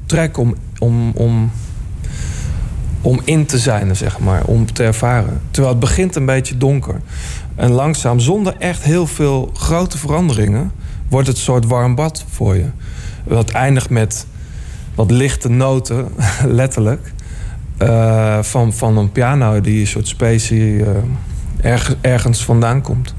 [0.07, 1.51] trek om, om, om
[3.03, 5.41] om in te zijn, zeg maar, om te ervaren.
[5.51, 7.01] Terwijl het begint een beetje donker.
[7.55, 10.73] En langzaam, zonder echt heel veel grote veranderingen,
[11.09, 12.67] wordt het een soort warm bad voor je.
[13.25, 14.27] Dat eindigt met
[14.95, 16.09] wat lichte noten,
[16.47, 17.13] letterlijk,
[17.83, 20.87] uh, van, van een piano die een soort specie uh,
[21.61, 23.15] erg, ergens vandaan komt.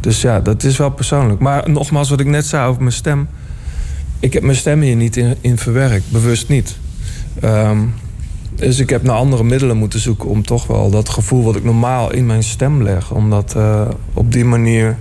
[0.00, 1.40] Dus ja, dat is wel persoonlijk.
[1.40, 3.28] Maar nogmaals, wat ik net zei over mijn stem.
[4.20, 6.76] Ik heb mijn stem hier niet in, verwerkt, bewust niet.
[7.44, 7.94] Um,
[8.58, 11.64] dus ik heb naar andere middelen moeten zoeken om toch wel dat gevoel wat ik
[11.64, 14.96] normaal in mijn stem leg, om dat uh, op die manier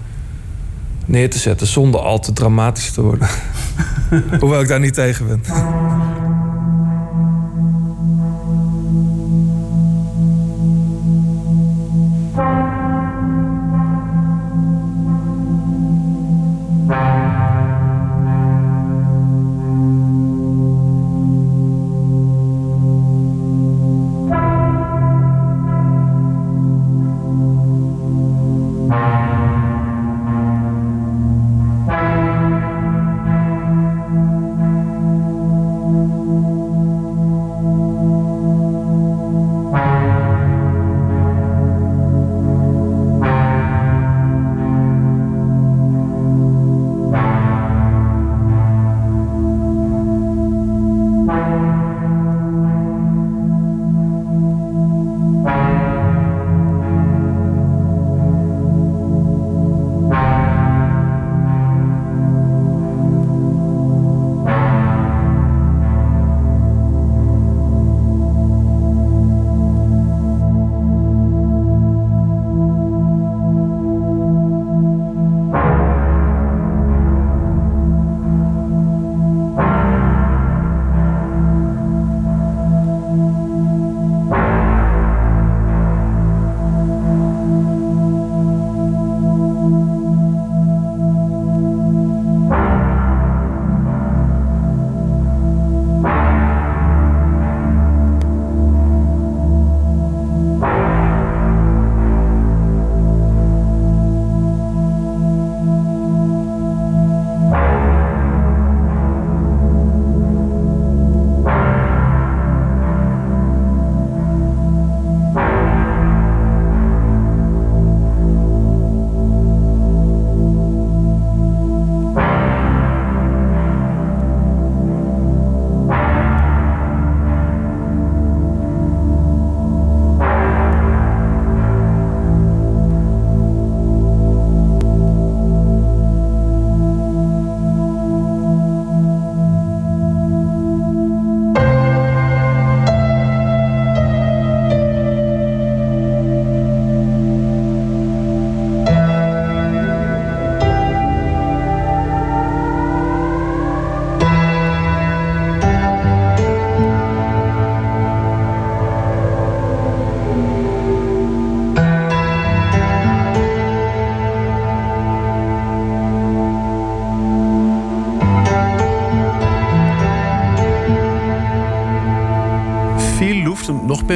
[1.06, 3.28] neer te zetten zonder al te dramatisch te worden.
[4.39, 5.41] Hoewel ik daar niet tegen ben.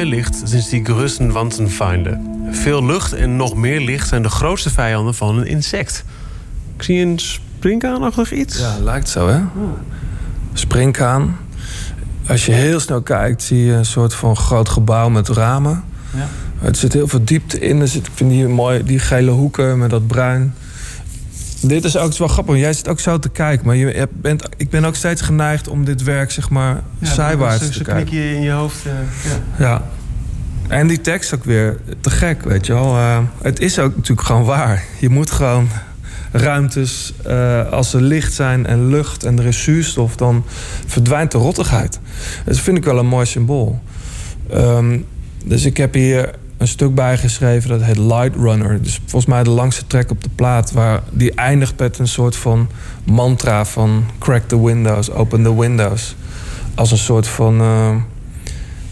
[0.02, 2.20] Meer licht sinds die größten Wanzenfeinde.
[2.50, 6.04] Veel lucht en nog meer licht zijn de grootste vijanden van een insect.
[6.76, 8.58] Ik zie een springkaanachtig iets.
[8.58, 9.40] Ja, lijkt zo, hè?
[10.52, 11.36] Springkaan.
[12.28, 15.84] Als je heel snel kijkt, zie je een soort van groot gebouw met ramen.
[16.16, 16.28] Ja.
[16.66, 17.80] Er zit heel veel diepte in.
[17.80, 20.54] Er zit, ik vind die mooi, die gele hoeken met dat bruin.
[21.62, 22.56] Dit is ook wel grappig.
[22.56, 23.66] Jij zit ook zo te kijken.
[23.66, 27.70] Maar je bent, ik ben ook steeds geneigd om dit werk, zeg maar, ja, zijwaarts
[27.70, 28.04] te kijken.
[28.04, 28.86] knikje in je hoofd.
[28.86, 28.92] Uh,
[29.24, 29.64] ja.
[29.64, 29.82] ja.
[30.68, 32.94] En die tekst ook weer te gek, weet je wel.
[32.96, 34.84] Uh, het is ook natuurlijk gewoon waar.
[34.98, 35.68] Je moet gewoon
[36.32, 40.44] ruimtes, uh, als er licht zijn en lucht en er is zuurstof, dan
[40.86, 42.00] verdwijnt de rottigheid.
[42.44, 43.82] Dat vind ik wel een mooi symbool.
[44.54, 45.06] Um,
[45.44, 46.30] dus ik heb hier
[46.62, 48.82] een stuk bijgeschreven dat heet Light Runner.
[48.82, 50.72] Dus volgens mij de langste track op de plaat.
[50.72, 52.68] Waar die eindigt met een soort van
[53.04, 56.16] mantra van crack the windows, open the windows.
[56.74, 57.90] Als een soort van, uh,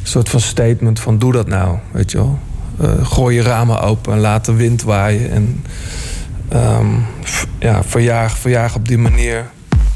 [0.02, 2.38] soort van statement van doe dat nou, weet je wel.
[2.80, 5.30] Uh, gooi je ramen open en laat de wind waaien.
[5.30, 5.64] En
[6.52, 7.04] um,
[7.58, 9.46] ja, verjaag, verjaag op die manier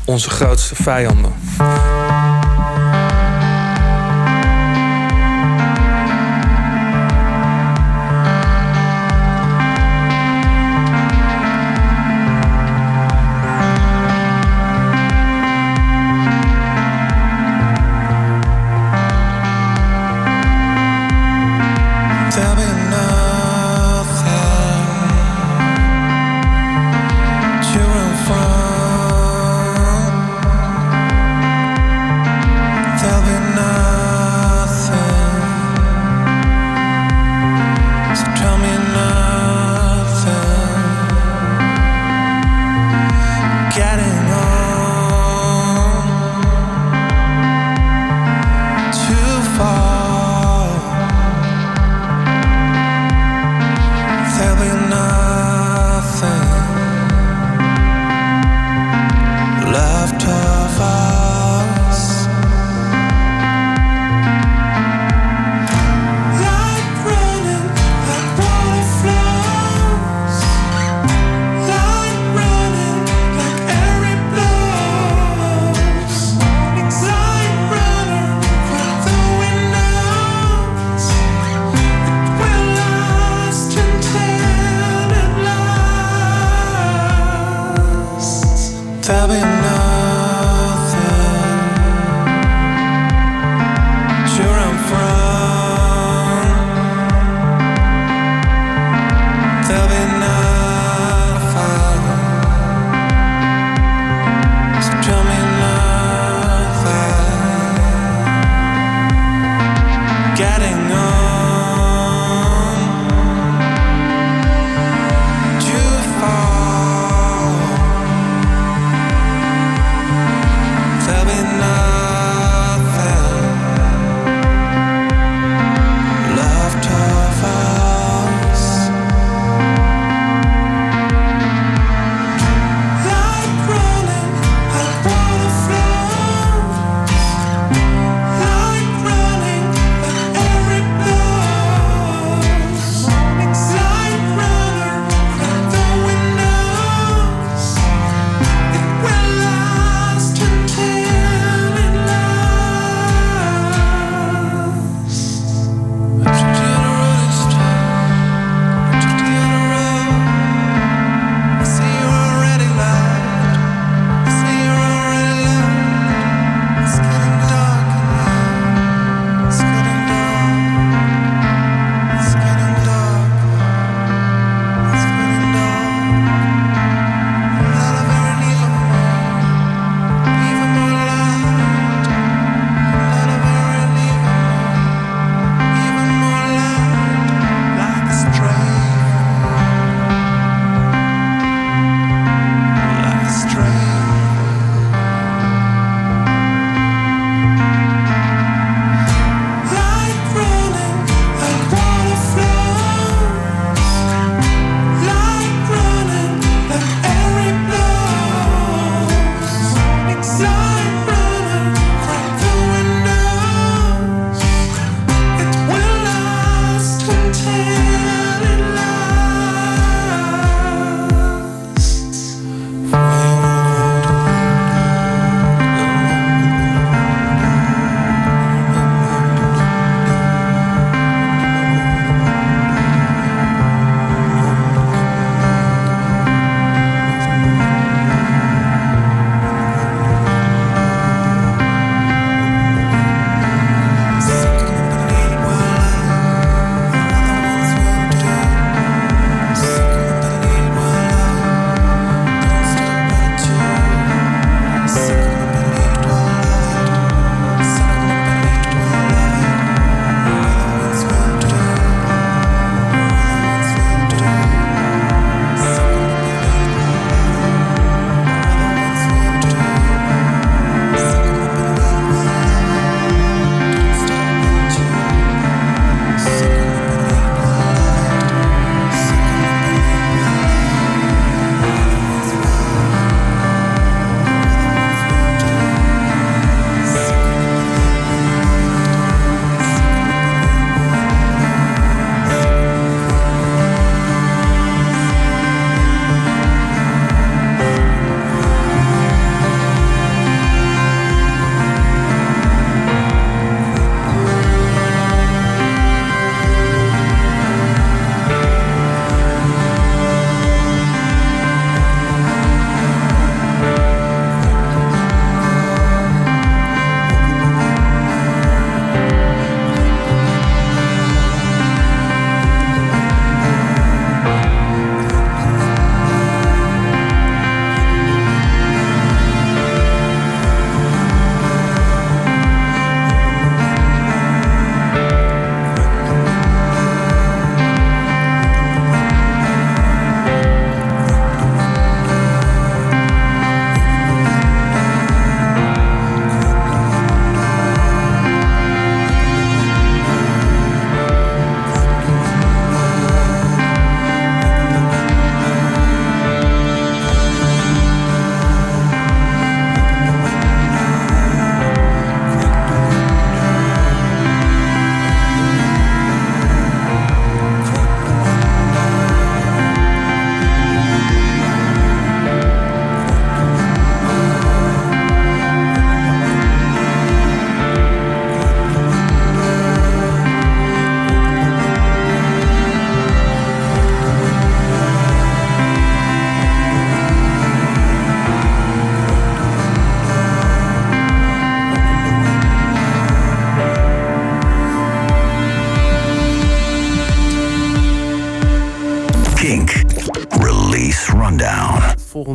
[0.04, 1.32] onze grootste vijanden.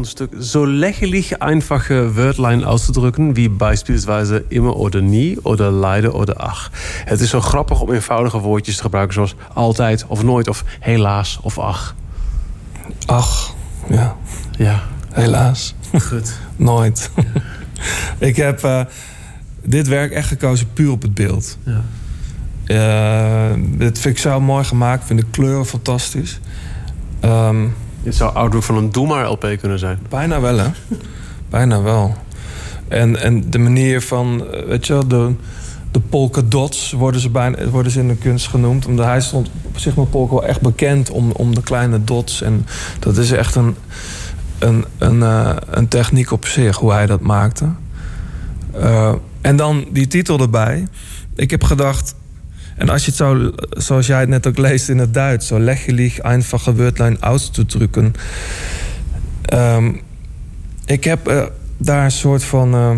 [0.10, 0.44] Volgende Stück.
[0.44, 6.72] So lächerlich einfache Wörtlein auszudrücken wie beispielsweise immer oder nie oder leider oder ach.
[7.06, 11.40] Het is zo grappig om eenvoudige woordjes te gebruiken zoals altijd of nooit of helaas
[11.42, 11.96] of ach.
[13.06, 13.54] Ach,
[13.90, 14.16] ja.
[14.58, 15.76] Ja, Helaas.
[16.02, 16.34] goed.
[16.56, 17.12] Nooit.
[18.18, 18.82] ik heb eh,
[19.64, 21.58] dit werk echt gekozen puur op het beeld.
[21.66, 21.82] Ja.
[22.66, 25.02] Eh, dit vind ik zo mooi gemaakt.
[25.02, 26.40] Ik vind de kleuren fantastisch.
[27.20, 27.66] Ehm,
[28.04, 30.00] Dit zou outdoor van een Doe maar LP kunnen zijn.
[30.10, 30.68] bijna wel, hè?
[31.50, 32.16] bijna wel.
[32.88, 35.34] En, en de manier van, eh, weet je wel, de,
[35.92, 38.86] de polka dots worden ze, bijna, worden ze in de kunst genoemd.
[38.86, 42.42] Omdat hij stond op zich met polka wel echt bekend om, om de kleine dots.
[42.42, 42.66] En
[43.00, 43.76] dat is echt een,
[44.60, 47.70] een, een, eh, een techniek op zich, hoe hij dat maakte.
[48.74, 50.88] Eh, en dan die titel erbij.
[51.36, 52.16] Ik heb gedacht,
[52.80, 55.60] en als je het zo, zoals jij het net ook leest in het Duits, zo
[55.60, 58.14] lächerlich einfache Wörtlein auszudrücken.
[59.46, 59.92] Ehm,
[60.86, 61.44] ik heb eh,
[61.78, 62.74] daar een soort van.
[62.74, 62.92] eh,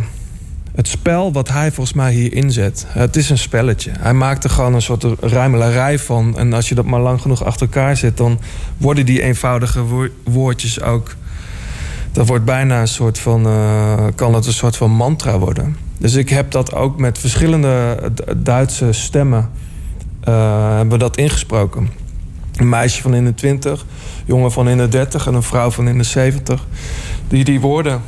[0.75, 2.86] het spel wat hij volgens mij hier inzet.
[2.88, 3.91] Het is een spelletje.
[3.99, 6.38] Hij maakt er gewoon een soort ruimelarij van.
[6.38, 8.39] En als je dat maar lang genoeg achter elkaar zet, dan
[8.77, 11.15] worden die eenvoudige woor- woordjes ook.
[12.11, 13.45] Dat wordt bijna een soort van.
[13.45, 15.75] eh, kan het een soort van mantra worden.
[15.97, 17.97] Dus ik heb dat ook met verschillende
[18.38, 19.49] Duitse stemmen.
[20.24, 21.89] Eh, hebben we dat ingesproken.
[22.55, 23.86] Een meisje van in de 20,
[24.26, 26.67] jongen van in de 30 en een vrouw van in de 70.
[27.28, 28.01] Die die woorden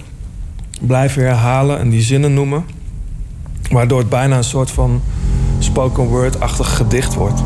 [0.82, 2.66] blijven herhalen en die zinnen noemen.
[3.70, 5.01] Waardoor het bijna een soort van
[5.59, 7.41] spoken word-achtig gedicht wordt.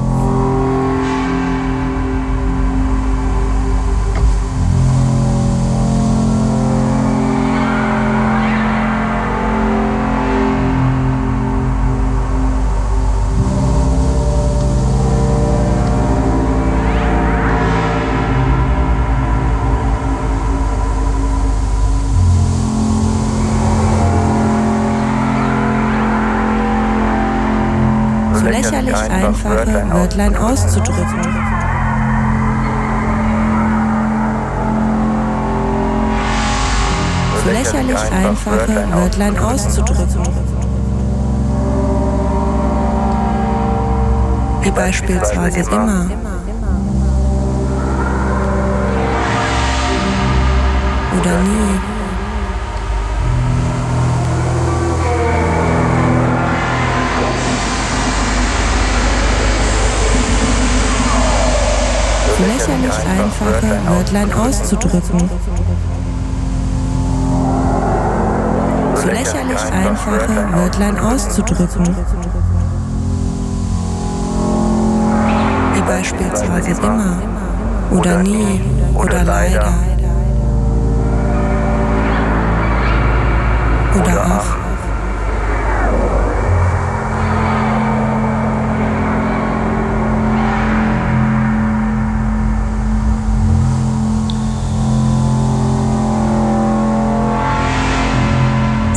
[29.57, 31.23] Einfache Wörtlein auszudrücken.
[37.43, 40.23] So lächerlich einfache Wörtlein auszudrücken.
[44.61, 46.09] Wie beispielsweise immer.
[51.19, 51.97] Oder nie.
[62.37, 62.93] so lächerlich
[63.47, 65.29] einfache Wörtlein auszudrücken.
[68.95, 71.95] So lächerlich einfache Wörtlein auszudrücken.
[75.73, 77.21] Wie beispielsweise immer
[77.91, 78.61] oder nie
[78.95, 79.73] oder leider.
[83.95, 84.67] Oder ach.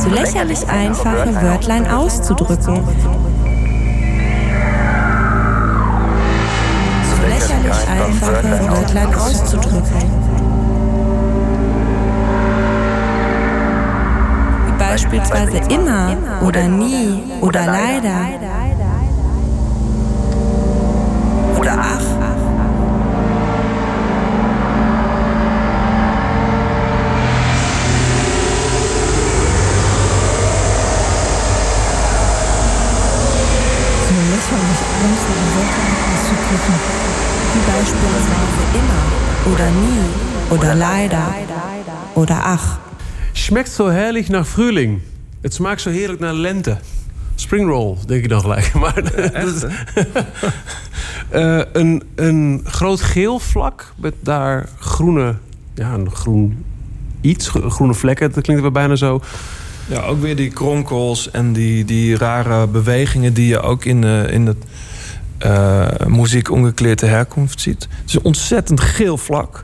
[0.11, 2.83] lächerlich einfache Wörtlein auszudrücken.
[7.09, 9.83] So lächerlich einfache Wörtlein auszudrücken.
[14.67, 18.50] Wie beispielsweise immer oder nie oder leider.
[39.73, 41.23] Nie oder leider
[42.13, 42.79] oder ach.
[43.31, 44.99] Schmeckt zo herrlich naar Frühling.
[45.41, 46.77] Het smaakt zo heerlijk naar lente.
[47.35, 48.73] Springroll, denk ik dan gelijk.
[48.79, 49.15] Maar
[49.45, 49.63] is-
[51.29, 55.35] Eh, een, een groot geel vlak met daar groene,
[55.73, 56.63] ja, een groen
[57.21, 58.31] iets, gro- groene vlekken.
[58.31, 59.21] Dat klinkt wel bijna zo.
[59.87, 64.33] Ja, ook weer die kronkels en die, die rare bewegingen die je ook in, eh,
[64.33, 64.57] in het
[65.41, 67.87] eh, muziek ongekleerde herkomst ziet.
[67.89, 69.63] Het is een ontzettend geel vlak.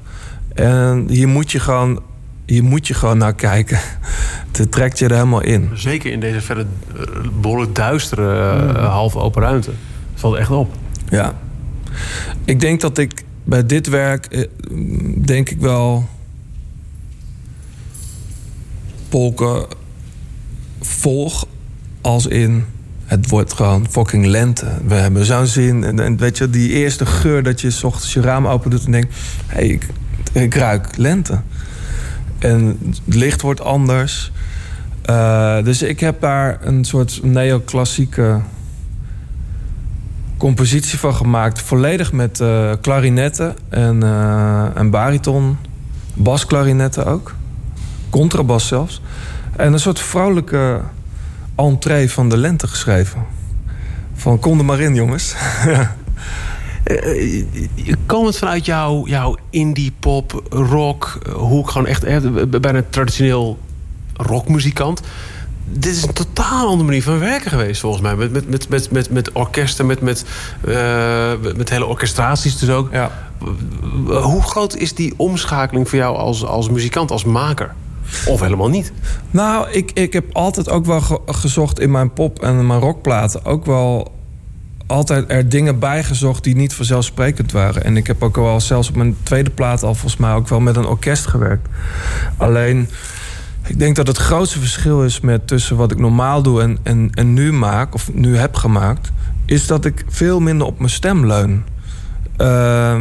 [0.53, 2.01] En hier moet je gewoon,
[2.45, 3.80] hier moet je gewoon naar kijken.
[4.57, 5.69] Het trekt je er helemaal in.
[5.73, 6.65] Zeker in deze verder
[6.95, 7.03] eh,
[7.41, 9.71] behoorlijk duistere eh, half open ruimte.
[10.13, 10.73] Valt echt op.
[11.09, 11.34] Ja.
[12.45, 14.47] Ik denk dat ik bij dit werk,
[15.25, 16.09] denk ik wel.
[19.09, 19.67] polken
[20.82, 21.45] volg
[22.01, 22.65] als in.
[23.08, 24.66] Het wordt gewoon fucking lente.
[24.86, 25.84] We hebben zo'n zin.
[25.84, 28.86] En, en weet je, die eerste geur dat je 's ochtends je raam open doet
[28.86, 29.16] en denkt:
[29.47, 29.88] hé, hey, ik-
[30.32, 31.39] Ik ruik lente.
[32.39, 34.32] En het licht wordt anders.
[35.10, 38.39] Uh, dus ik heb daar een soort neoclassieke
[40.38, 41.62] compositie van gemaakt.
[41.62, 42.43] Volledig met
[42.82, 45.58] klarinetten en, uh, en bariton.
[46.14, 47.36] Basklarinetten ook.
[48.10, 49.01] Contrabas zelfs.
[49.55, 50.82] En een soort vrouwelijke
[51.58, 53.26] entree van de lente geschreven.
[54.14, 55.36] Van kom er maar in, jongens.
[55.68, 55.80] Uh,
[58.05, 62.05] komend vanuit jouw, jouw indie pop, rock, hoek, gewoon echt,
[62.62, 63.60] bijna traditioneel
[64.14, 65.01] rockmuzikant.
[65.70, 68.16] Dit is een totaal andere manier van werken geweest, volgens mij.
[68.16, 70.26] Met, met, met, met, met, met orkesten, met, met,
[70.68, 72.91] uh, met hele orchestraties dus ook.
[72.91, 73.12] Ja.
[74.05, 77.74] Hoe groot is die omschakeling voor jou als, als muzikant, als maker?
[78.26, 78.91] Of helemaal niet?
[79.32, 83.45] Nou, ik, ik heb altijd ook wel ge gezocht in mijn pop- en mijn rockplaten.
[83.45, 84.16] Ook wel
[84.88, 87.84] altijd er dingen bijgezocht die niet vanzelfsprekend waren.
[87.84, 90.60] En ik heb ook wel zelfs op mijn tweede plaat al volgens mij ook wel
[90.60, 91.68] met een orkest gewerkt.
[92.38, 92.89] Alleen,
[93.68, 97.10] ik denk dat het grootste verschil is met tussen wat ik normaal doe en, en,
[97.14, 99.12] en nu maak, of nu heb gemaakt,
[99.45, 101.64] is dat ik veel minder op mijn stem leun.
[102.38, 102.95] Uh,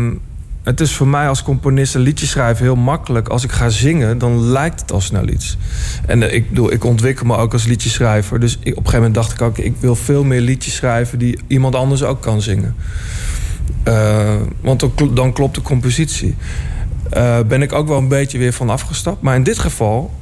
[0.67, 3.29] het is voor mij als componist een liedje schrijven heel makkelijk.
[3.29, 5.57] Als ik ga zingen, dan lijkt het al snel iets.
[6.07, 8.41] En uh, ik, bedoel, ik ontwikkel me ook als liedjeschrijver.
[8.41, 9.59] Dus op een gegeven moment dacht ik ook...
[9.59, 12.75] ik wil veel meer liedjes schrijven die iemand anders ook kan zingen.
[13.89, 16.35] Uh, want dan, klopt de compositie.
[17.17, 19.23] Uh, ben ik ook wel een beetje weer van afgestapt.
[19.23, 20.15] Maar in dit geval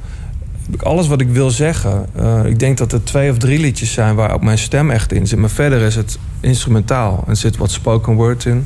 [0.65, 2.05] heb ik alles wat ik wil zeggen.
[2.45, 5.27] ik denk dat er twee of drie liedjes zijn waar ook mijn stem echt in
[5.27, 5.39] zit.
[5.39, 7.23] Maar verder is het instrumentaal.
[7.27, 8.65] En zit wat spoken word in.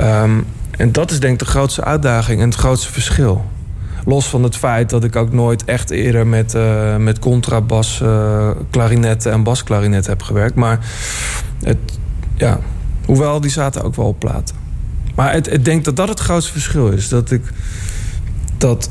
[0.00, 0.46] Um,
[0.76, 3.44] en dat is denk ik de grootste uitdaging en het grootste verschil.
[4.04, 8.50] Los van het feit dat ik ook nooit echt eerder met, uh, met contrabas, uh,
[8.70, 10.54] klarinetten en basklarinetten heb gewerkt.
[10.54, 10.78] Maar
[11.62, 11.78] het,
[12.34, 12.60] ja,
[13.04, 14.56] hoewel die zaten ook wel op platen.
[15.14, 17.08] Maar het, ik denk dat dat het grootste verschil is.
[17.08, 17.42] Dat ik
[18.58, 18.90] dat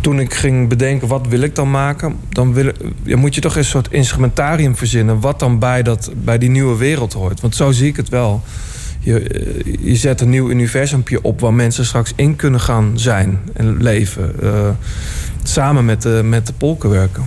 [0.00, 2.72] toen ik ging bedenken wat wil ik dan maken, dan wil,
[3.02, 6.76] ja, moet je toch een soort instrumentarium verzinnen wat dan bij, dat, bij die nieuwe
[6.76, 7.40] wereld hoort.
[7.40, 8.42] Want zo zie ik het wel
[9.00, 13.82] je, je zet een nieuw universumpje op waar mensen straks in kunnen gaan zijn en
[13.82, 14.34] leven.
[14.42, 14.68] Uh,
[15.42, 17.24] samen met de, met de polken werken.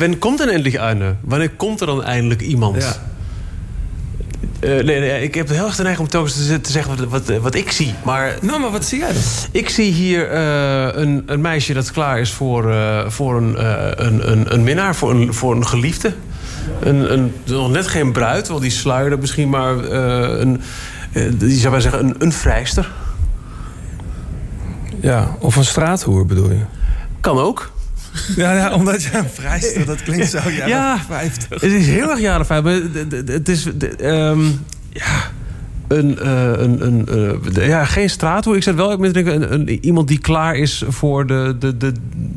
[0.00, 1.14] Wanneer komt er endlich eine?
[1.20, 2.82] Wanneer komt er dan eindelijk iemand?
[2.82, 2.92] Ja.
[4.60, 7.08] Eh, nee, nee, ik heb heel erg de neiging om telkens te, te zeggen wat,
[7.08, 7.94] wat, wat ik zie.
[8.04, 9.22] Maar Nou, maar wat zie jij dan?
[9.50, 13.54] ik zie hier eh, een, een meisje dat klaar is voor, eh, voor een,
[14.06, 16.12] een, een, een minnaar, voor een, voor een geliefde.
[16.80, 20.60] Een, een, nog net geen bruid, wel die sluierde misschien, maar een,
[21.34, 22.90] die zou maar zeggen, een, een vrijster.
[25.00, 26.60] Ja, of een straathoer bedoel je?
[27.20, 27.70] Kan ook.
[28.36, 30.98] Ja, ja omdat je een vrijster, dat klinkt zo jaren Ja.
[31.08, 31.60] 50.
[31.60, 32.62] Het is heel erg jaren vijf.
[32.62, 33.66] maar d- d- Het is.
[33.98, 34.40] ehm,
[34.92, 35.30] ja.
[35.88, 37.08] Een, eh, een, een,
[37.54, 38.56] eh, ja, geen straathoer.
[38.56, 41.92] Ik zet wel denken, een, een, iemand die klaar is voor de, de, de,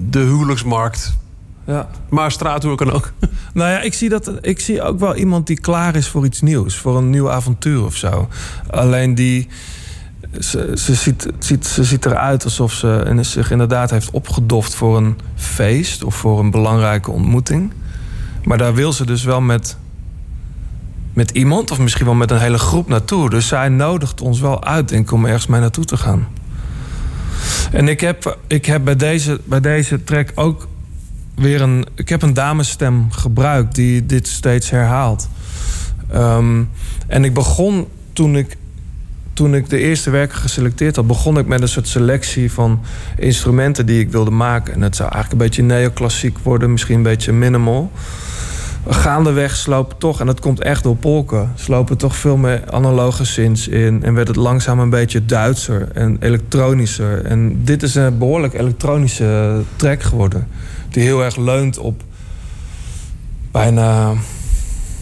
[0.10, 1.14] de huwelijksmarkt.
[1.68, 1.90] Ja.
[2.10, 3.12] Maar straathoer kan ook.
[3.54, 6.42] Nou ja, ik zie, dat, ik zie ook wel iemand die klaar is voor iets
[6.42, 6.76] nieuws.
[6.78, 8.28] Voor een nieuw avontuur of zo.
[8.70, 9.48] Alleen die...
[10.40, 16.04] Ze, ziet, ziet, ze ziet eruit alsof ze zich inderdaad heeft opgedoft voor een feest...
[16.04, 17.74] of voor een belangrijke ontmoeting.
[18.44, 19.78] Maar daar wil ze dus wel met,
[21.14, 21.72] met iemand...
[21.72, 23.30] of misschien wel met een hele groep naartoe.
[23.30, 26.28] Dus zij nodigt ons wel uit, denk ik, om ergens mee naartoe te gaan.
[27.72, 30.68] En ik heb, ik heb bij, deze, bij deze track ook
[31.36, 31.86] weer een.
[31.96, 35.30] Ik heb een damesstem gebruikt die dit steeds herhaalt.
[36.12, 36.64] Ehm,
[37.08, 38.58] en ik begon toen ik.
[39.34, 42.82] Toen ik de eerste werken geselecteerd had, begon ik met een soort selectie van
[43.18, 44.74] instrumenten die ik wilde maken.
[44.74, 47.92] En het zou eigenlijk een beetje neoclassiek worden, misschien een beetje minimal.
[48.88, 53.68] Gaandeweg slopen toch, en dat komt echt door polken, slopen toch veel meer analoge synths
[53.68, 54.04] in.
[54.04, 57.26] En werd het langzaam een beetje Duitser en elektronischer.
[57.26, 60.48] En dit is een behoorlijk elektronische track geworden.
[60.90, 62.04] Die heel erg leunt op
[63.52, 64.14] bijna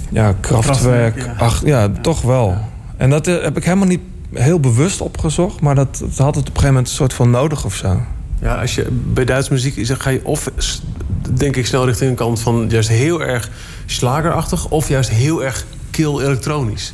[0.09, 1.15] ja, krachtwerk.
[1.15, 2.57] Kraftwerk, Ach, ja, toch wel.
[2.97, 4.01] En dat eh, heb ik helemaal niet
[4.33, 7.29] heel bewust opgezocht, maar dat, dat had het op een gegeven moment een soort van
[7.29, 8.01] nodig of zo.
[8.41, 10.51] Ja, als je bij Duitse muziek is, dan ga je of
[11.33, 13.49] denk ik snel richting een kant van juist heel erg
[13.85, 16.93] slagerachtig, of juist heel erg kil elektronisch.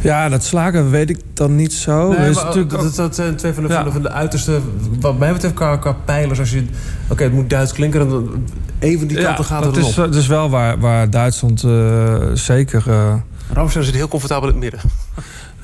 [0.00, 2.08] Ja, dat slagen weet ik dan niet zo.
[2.12, 3.90] Nee, is maar natuurlijk dat, ook- dat, dat zijn twee van de, Ja.
[3.90, 4.60] van de, uiterste,
[5.00, 6.38] wat mij betreft, qua, qua pijlers.
[6.38, 6.64] Als je,
[7.08, 8.44] oké, het moet Duits klinken, dan
[8.78, 10.12] even die kanten gaat dat het is, erop.
[10.12, 12.84] dat is wel waar, waar Duitsland eh, zeker...
[13.52, 14.80] Ramstein zit heel comfortabel in het midden.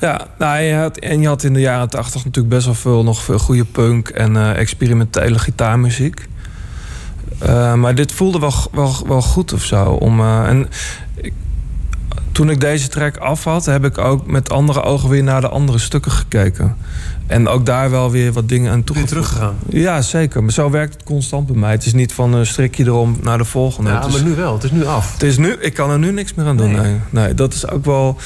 [0.03, 3.05] Ja, nou, je had, en je had in de jaren tachtig natuurlijk best wel veel,
[3.05, 6.29] nog veel goede punk en eh, experimentele gitaarmuziek.
[7.39, 9.85] Eh, maar dit voelde wel, wel, wel goed of zo.
[9.85, 10.69] Om, eh, en
[11.15, 11.33] ik-
[12.33, 15.49] toen ik deze track af had, heb ik ook met andere ogen weer naar de
[15.49, 16.77] andere stukken gekeken.
[17.27, 19.13] En ook daar wel weer wat dingen aan Weer toegevoegd.
[19.13, 19.55] teruggegaan.
[19.69, 20.43] Ja, zeker.
[20.43, 21.71] Maar zo werkt het constant bij mij.
[21.71, 23.91] Het is niet van een strikje erom naar de volgende.
[23.91, 24.53] Ja, het is, maar nu wel.
[24.55, 25.13] Het is nu af.
[25.13, 26.71] het is nu, ik kan er nu niks meer aan doen.
[26.73, 26.81] Nee.
[26.83, 28.17] Nee, nee dat is ook wel.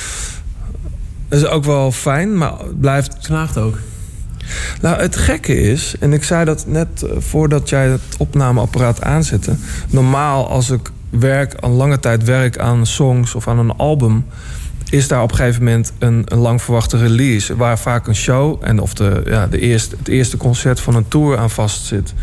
[1.29, 3.19] Dat is ook wel fijn, maar het blijft.
[3.19, 3.79] Knaagt ook.
[4.81, 9.55] Nou, het gekke is, en ik zei dat net eh, voordat jij het opnameapparaat aanzette.
[9.89, 14.25] Normaal, als ik werk, al lange tijd werk aan songs of aan een album.
[14.91, 17.57] Is daar op een gegeven moment een, een lang verwachte release.
[17.57, 21.09] Waar vaak een show en of de, ja, de eerste, het eerste concert van een
[21.09, 22.15] tour aan vast zit.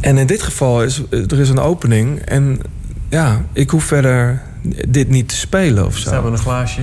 [0.00, 2.20] En in dit geval is er is een opening.
[2.20, 2.60] En
[3.08, 4.42] ja, ik hoef verder
[4.88, 6.08] dit niet te spelen of zo.
[6.08, 6.82] Staan we een glaasje.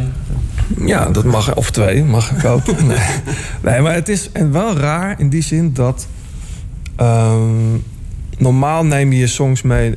[0.86, 1.55] Ja, dat mag.
[1.55, 2.75] Of twee mag ik kopen.
[2.88, 2.97] Nee,
[3.61, 6.07] nee maar het is en wel raar in die zin dat...
[6.95, 7.75] ehm,
[8.38, 9.95] normaal neem je je songs mee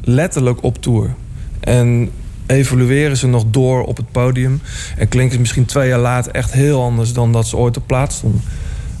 [0.00, 1.14] letterlijk op tour.
[1.60, 2.10] En
[2.46, 4.60] evolueren ze nog door op het podium.
[4.96, 7.12] En klinken ze misschien twee jaar later echt heel anders...
[7.12, 8.40] dan dat ze ooit op plaats stonden.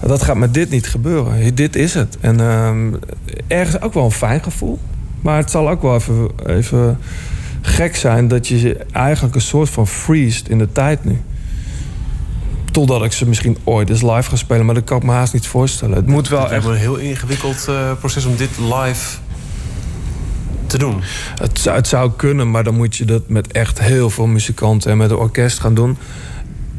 [0.06, 1.54] Dat gaat met dit niet gebeuren.
[1.54, 2.16] Dit is het.
[2.20, 2.92] En ehm,
[3.46, 4.78] ergens ook wel een fijn gevoel.
[5.20, 6.98] Maar het zal ook wel even, even
[7.66, 11.20] gek zijn dat je ze eigenlijk een soort van freest in de tijd nu.
[12.72, 15.32] Totdat ik ze misschien ooit eens live ga spelen, maar dat kan ik me haast
[15.32, 15.96] niet voorstellen.
[15.96, 16.64] Het moet wel Het echt.
[16.66, 19.16] een heel ingewikkeld eh, proces om dit live
[20.66, 21.00] te doen.
[21.34, 24.90] Het zou, het zou kunnen, maar dan moet je dat met echt heel veel muzikanten
[24.90, 25.96] en met een orkest gaan doen.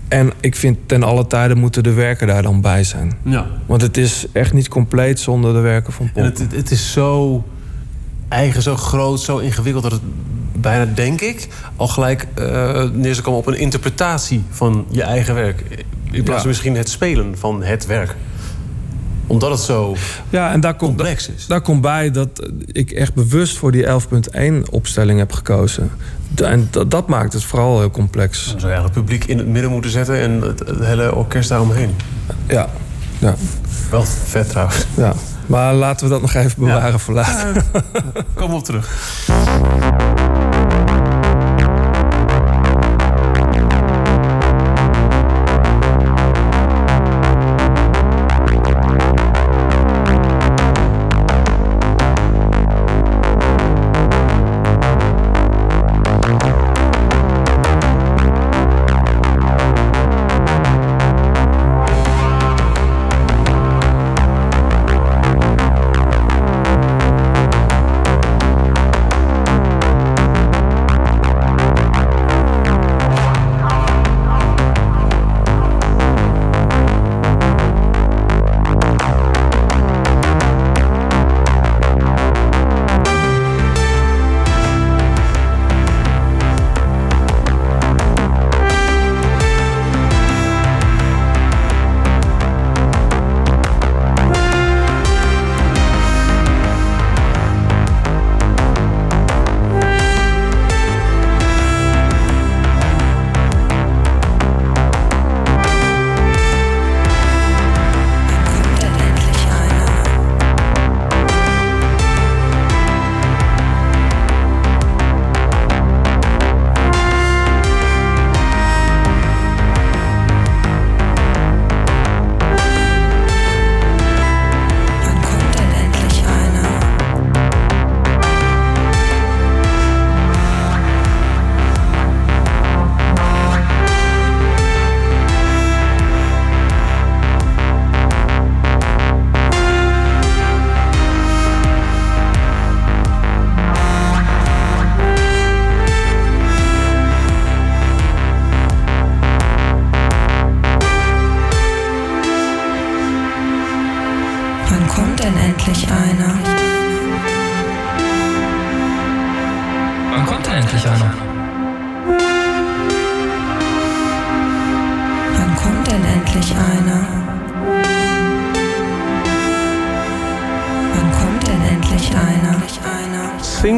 [0.07, 3.17] En ik vind ten alle tijden moeten de werken daar dan bij zijn.
[3.23, 3.45] Ja.
[3.65, 6.23] Want het is echt niet compleet zonder de werken van En Pop.
[6.23, 7.43] het, het, het is zo
[8.27, 10.01] eigen, zo groot, zo ingewikkeld dat het
[10.61, 15.35] bijna, denk ik, al gelijk eh neer zou komen op een interpretatie van je eigen
[15.35, 15.85] werk.
[16.11, 18.15] In plaats van misschien het spelen van het werk.
[19.27, 19.95] Omdat het zo
[20.29, 21.47] Ja, en daar komt, complex is.
[21.47, 25.91] Daar komt bij dat ik echt bewust voor die 11.1 opstelling heb gekozen.
[26.35, 28.37] En dat, dat maakt het vooral heel complex.
[28.49, 31.15] Dan zou je eigenlijk het publiek in het midden moeten zetten en het, het hele
[31.15, 31.95] orkest daaromheen.
[32.47, 32.69] Ja,
[33.19, 33.35] ja,
[33.89, 34.85] Wel vet trouwens.
[34.97, 35.13] ja.
[35.45, 37.63] Maar laten we dat nog even bewaren voor later.
[38.33, 38.89] Kom op terug.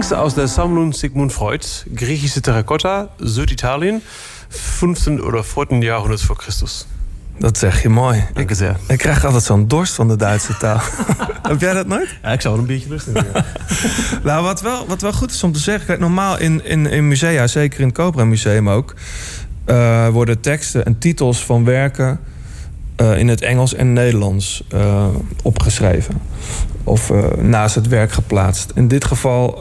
[0.09, 4.01] Sphinx aus der Sammlung Sigmund Freud, griechische Terrakotta, Süditalien,
[4.49, 5.21] 15.
[5.21, 5.83] oder 4.
[5.83, 6.87] Jahrhundert voor Christus.
[7.37, 8.23] Dat zeg je mooi.
[8.33, 8.75] Dank je zeer.
[8.87, 10.79] Ik krijg altijd zo'n dorst van de Duitse taal.
[11.49, 12.17] Heb jij dat nooit?
[12.21, 13.13] Ja, ik zou wel een beetje lusten.
[13.13, 13.45] Ja.
[14.23, 15.85] Nou, wat wel, wat wel goed is om te zeggen...
[15.85, 18.93] Kijk, normaal in, in, in musea, zeker in het Cobra Museum ook...
[19.65, 22.19] eh, worden teksten en titels van werken...
[22.99, 25.05] eh, in het Engels en Nederlands eh,
[25.43, 26.21] opgeschreven.
[26.83, 28.71] Of eh, naast het werk geplaatst.
[28.75, 29.57] In dit geval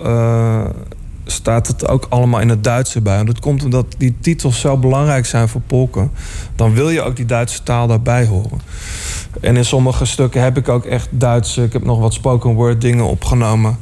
[1.24, 3.18] staat het ook allemaal in het Duits erbij.
[3.18, 6.11] En dat komt omdat die titels zo belangrijk zijn voor Polken.
[6.55, 8.61] Dan wil je ook die Duitse taal daarbij horen.
[9.41, 11.62] En in sommige stukken heb ik ook echt Duitse...
[11.62, 13.78] Ik heb nog wat spoken word dingen opgenomen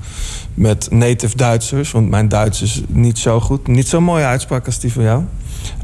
[0.54, 1.90] met native Duitsers.
[1.90, 3.66] Want mijn Duits is niet zo goed.
[3.66, 5.24] Niet zo'n mooie uitspraak als die van jou.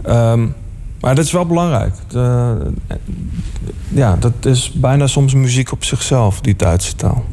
[0.03, 0.47] Ehm,
[1.03, 1.95] maar dat is wel belangrijk.
[2.15, 2.51] Eh,
[3.89, 7.25] ja, dat is bijna soms muziek op zichzelf, die Duitse taal.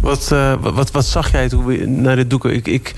[0.00, 2.54] Wat, eh, wat, wat, zag jij toen we naar dit doeken?
[2.54, 2.94] Ik, ik,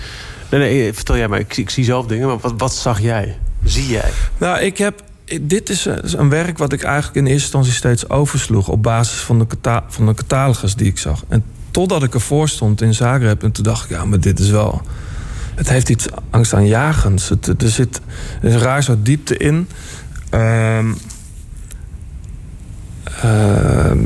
[0.51, 1.39] nee, nee, vertel jij maar.
[1.39, 3.37] Ik, ik zie zelf dingen, maar wat, wat zag jij?
[3.65, 4.11] Zie jij?
[4.39, 5.03] Nou, ik heb.
[5.41, 8.69] Dit is een- is een werk wat ik eigenlijk in eerste instantie steeds oversloeg.
[8.69, 11.25] op basis van de, cata- van de catalogus die ik zag.
[11.29, 13.43] En totdat ik ervoor stond in Zagreb.
[13.43, 14.83] en toen dacht ik, ja, maar dit is wel.
[15.55, 17.29] Het heeft iets angstaanjagends.
[17.29, 18.01] Het, er zit
[18.43, 19.69] er is raar soort diepte in.
[20.31, 20.93] Ehm,
[23.23, 23.99] ehm,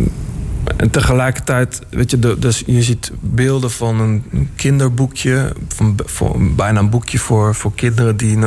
[0.76, 5.52] en tegelijkertijd, weet je, de- dus je ziet beelden van een kinderboekje.
[5.68, 8.38] Van, van bijna een boekje voor, voor kinderen die,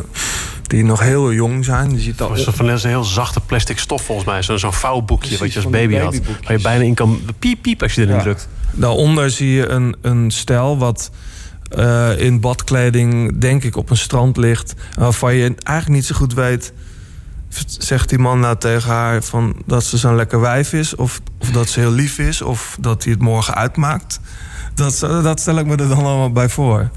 [0.63, 1.91] die nog heel jong zijn.
[1.91, 4.41] Je ziet Dat is van een heel zachte plastic stof volgens mij.
[4.41, 6.19] Zo'n zo'n vouwboekje Precies, wat je als baby had.
[6.43, 8.21] Waar je bijna in kan piep piep als je erin Ja.
[8.21, 8.47] drukt.
[8.71, 11.11] Daaronder zie je een, een stel wat
[11.69, 14.73] eh, in badkleding, denk ik, op een strand ligt.
[14.95, 16.73] Waarvan je eigenlijk niet zo goed weet.
[17.65, 20.95] Zegt die man nou tegen haar van dat ze zo'n lekker wijf is?
[20.95, 22.41] Of, of dat ze heel lief is?
[22.41, 24.19] Of dat hij het morgen uitmaakt?
[24.73, 26.89] Dat, dat stel ik me er dan allemaal bij voor.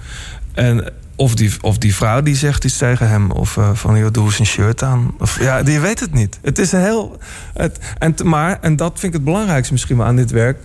[0.55, 3.31] En of die, of die vrouw die zegt iets tegen hem.
[3.31, 5.15] Of eh, van, joh, doe eens een shirt aan.
[5.19, 6.39] Of, ja, die weet het niet.
[6.43, 7.19] Het is een heel...
[7.55, 10.59] Het, en, maar, en dat vind ik het belangrijkste misschien wel aan dit werk.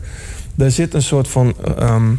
[0.55, 1.55] Daar zit een soort van...
[1.77, 2.13] ehm,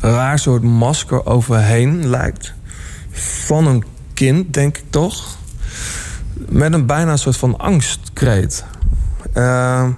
[0.00, 2.54] raar soort masker overheen lijkt.
[3.46, 3.84] Van een
[4.14, 5.38] kind, denk ik toch.
[6.48, 8.64] Met een bijna een soort van angstkreet.
[9.32, 9.90] Ehm,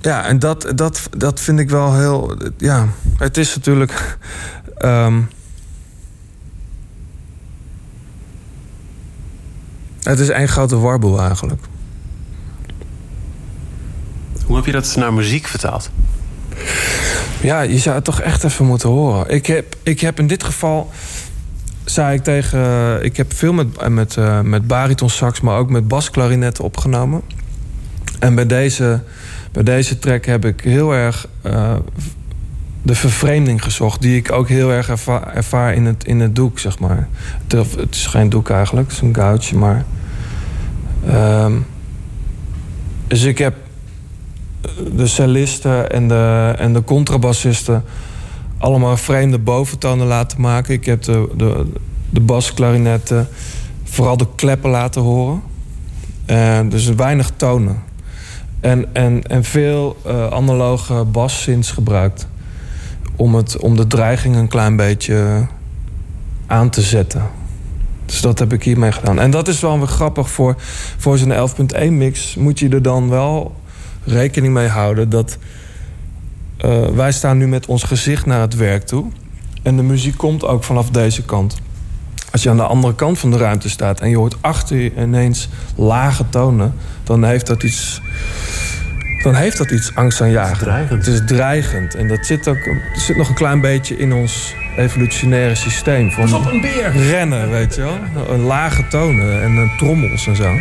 [0.00, 2.36] ja, en dat, dat, dat vind ik wel heel...
[2.56, 2.88] Ja,
[3.18, 4.18] het is natuurlijk...
[4.76, 5.22] ehm,
[10.02, 11.62] het is één grote warboel eigenlijk.
[14.46, 15.90] Hoe heb je dat naar muziek vertaald?
[17.40, 19.28] Ja, je zou het toch echt even moeten horen.
[19.28, 20.90] Ik heb, ik heb in dit geval,
[21.90, 23.04] zei ik tegen...
[23.04, 27.22] Ik heb veel met, met, eh, met baritonsax, maar ook met basklarinetten opgenomen.
[28.18, 29.00] En bij deze,
[29.52, 31.74] bij deze track heb ik heel erg eh,
[32.82, 34.00] de vervreemding gezocht...
[34.00, 37.08] die ik ook heel erg erva- ervaar in het, in het doek, zeg maar.
[37.46, 39.84] Het, het is geen doek eigenlijk, het is een goudje, maar...
[41.06, 41.52] ehm,
[43.06, 43.54] dus ik heb
[44.96, 47.84] de cellisten en de, en de contrabassisten
[48.58, 50.74] allemaal vreemde boventonen laten maken.
[50.74, 51.66] Ik heb de, de,
[52.10, 53.28] de basklarinetten
[53.84, 55.42] vooral de kleppen laten horen.
[56.26, 57.82] En dus weinig tonen.
[58.60, 62.26] En, en, en veel eh, analoge bassynths gebruikt.
[63.16, 65.46] Om, het, om de dreiging een klein beetje
[66.46, 67.22] aan te zetten.
[68.06, 69.20] Dus dat heb ik hiermee gedaan.
[69.20, 70.54] En dat is wel weer grappig voor,
[70.96, 72.34] voor zo'n 11.1 mix.
[72.34, 73.54] Moet je er dan wel
[74.04, 75.38] rekening mee houden dat
[76.56, 79.06] eh, wij staan nu met ons gezicht naar het werk toe.
[79.62, 81.56] En de muziek komt ook vanaf deze kant.
[82.32, 84.92] Als je aan de andere kant van de ruimte staat en je hoort achter je
[84.96, 88.00] ineens lage tonen, dan heeft dat iets.
[89.22, 90.58] Dan heeft dat iets angstaanjagend.
[90.58, 91.06] dreigend.
[91.06, 91.94] Het is dreigend.
[91.94, 96.10] En dat zit ook het zit nog een klein beetje in ons evolutionaire systeem.
[96.10, 96.90] Van een beer!
[96.92, 97.98] rennen, weet je wel.
[98.28, 100.54] Een lage tonen en eh, trommels en zo.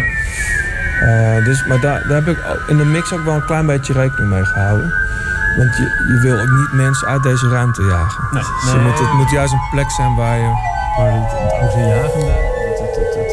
[1.01, 2.37] Eh, dus, maar daar, daar heb ik
[2.67, 4.93] in de mix ook wel een klein beetje rekening mee gehouden.
[5.57, 8.23] Want je, je wil ook niet mensen uit deze ruimte jagen.
[8.31, 10.51] Dus je moet, het moet juist een plek zijn waar je...
[10.97, 13.31] Maar het, het het, het,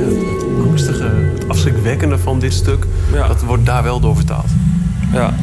[0.00, 2.86] het, angstige, het afschrikwekkende van dit stuk...
[3.12, 3.26] Ja.
[3.26, 4.50] dat wordt daar wel door vertaald.
[5.12, 5.34] Ja.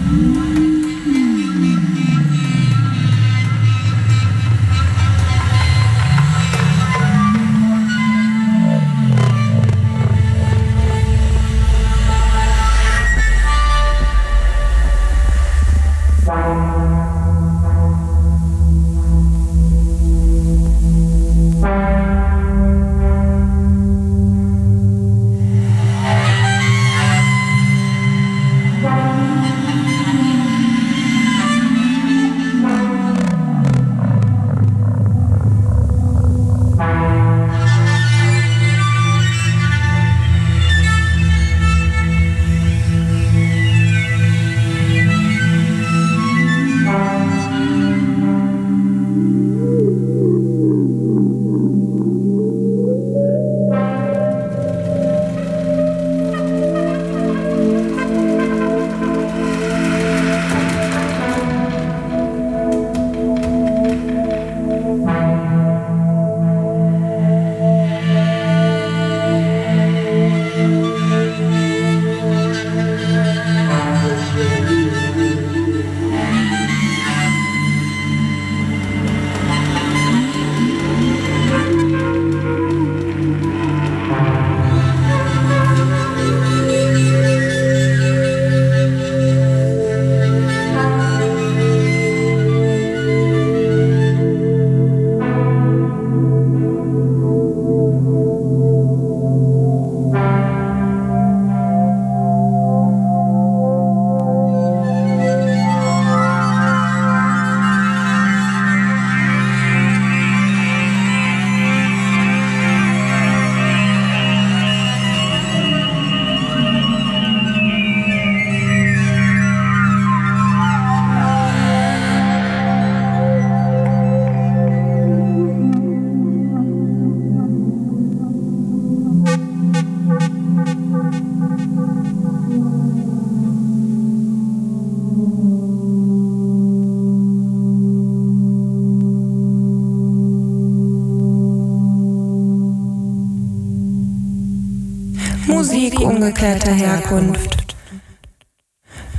[146.61, 147.75] Ungeklärter Herkunft.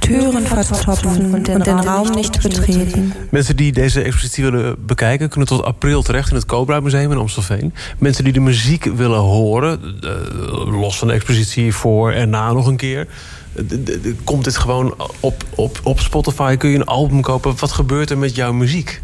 [0.00, 3.12] Türen verstopfen und den Raum nicht betreten.
[3.30, 5.28] Mensen die deze expositie willen bekijken...
[5.28, 7.72] kunnen tot april terecht in het Cobra Museum in Amstelveen.
[7.98, 9.80] Mensen die de muziek willen horen...
[10.04, 13.06] Uh, los van de expositie voor en na nog een keer...
[14.24, 16.56] komt dit gewoon op, op, op Spotify?
[16.56, 17.54] Kun je een album kopen?
[17.58, 19.02] Wat gebeurt er met jouw muziek?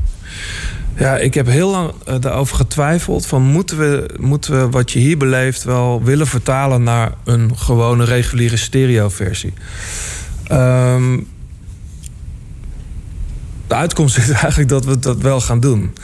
[0.98, 3.26] Ja, ik heb heel lang uh, daarover getwijfeld.
[3.26, 8.04] Van moeten we, moeten we wat je hier beleeft wel willen vertalen naar een gewone
[8.04, 9.52] reguliere stereoversie?
[10.52, 11.26] Um,
[13.66, 15.94] de uitkomst is eigenlijk dat we dat wel gaan doen.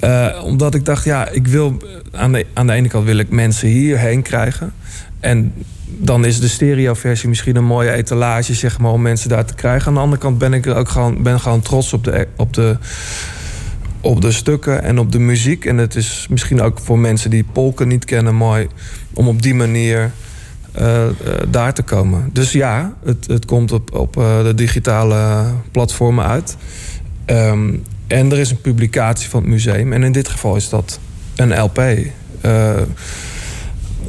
[0.00, 1.76] Uh, omdat ik dacht, ja, ik wil
[2.12, 4.72] aan de, aan de ene kant wil ik mensen hierheen krijgen.
[5.20, 5.52] En
[5.86, 9.88] dan is de stereoversie misschien een mooie etalage, zeg maar, om mensen daar te krijgen.
[9.88, 12.54] Aan de andere kant ben ik er ook gewoon, ben gewoon trots op de, op
[12.54, 12.76] de
[14.00, 15.64] op de stukken en op de muziek.
[15.64, 18.68] En het is misschien ook voor mensen die polken niet kennen mooi
[19.14, 20.12] om op die manier
[20.80, 21.08] uh, uh,
[21.48, 22.30] daar te komen.
[22.32, 26.56] Dus ja, het, het komt op, op uh, de digitale platformen uit.
[27.26, 29.92] Um, en er is een publicatie van het museum.
[29.92, 30.98] En in dit geval is dat
[31.36, 31.82] een LP.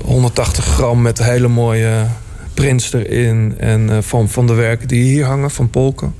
[0.01, 2.05] 180 gram met hele mooie
[2.53, 3.53] prints erin.
[3.57, 6.15] En van, van de werken die hier hangen, van Polken.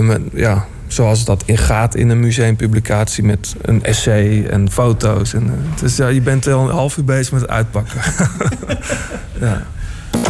[0.00, 5.34] met, ja, zoals dat in gaat in een museumpublicatie met een essay en foto's.
[5.34, 8.00] En, dus ja, je bent al een half uur bezig met het uitpakken.
[9.40, 9.62] ja.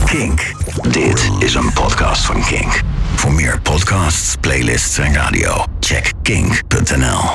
[0.05, 0.55] Kink.
[0.91, 2.81] Dit is een podcast van Kink.
[3.15, 7.31] Voor meer podcasts, playlists en radio, check kink.nl.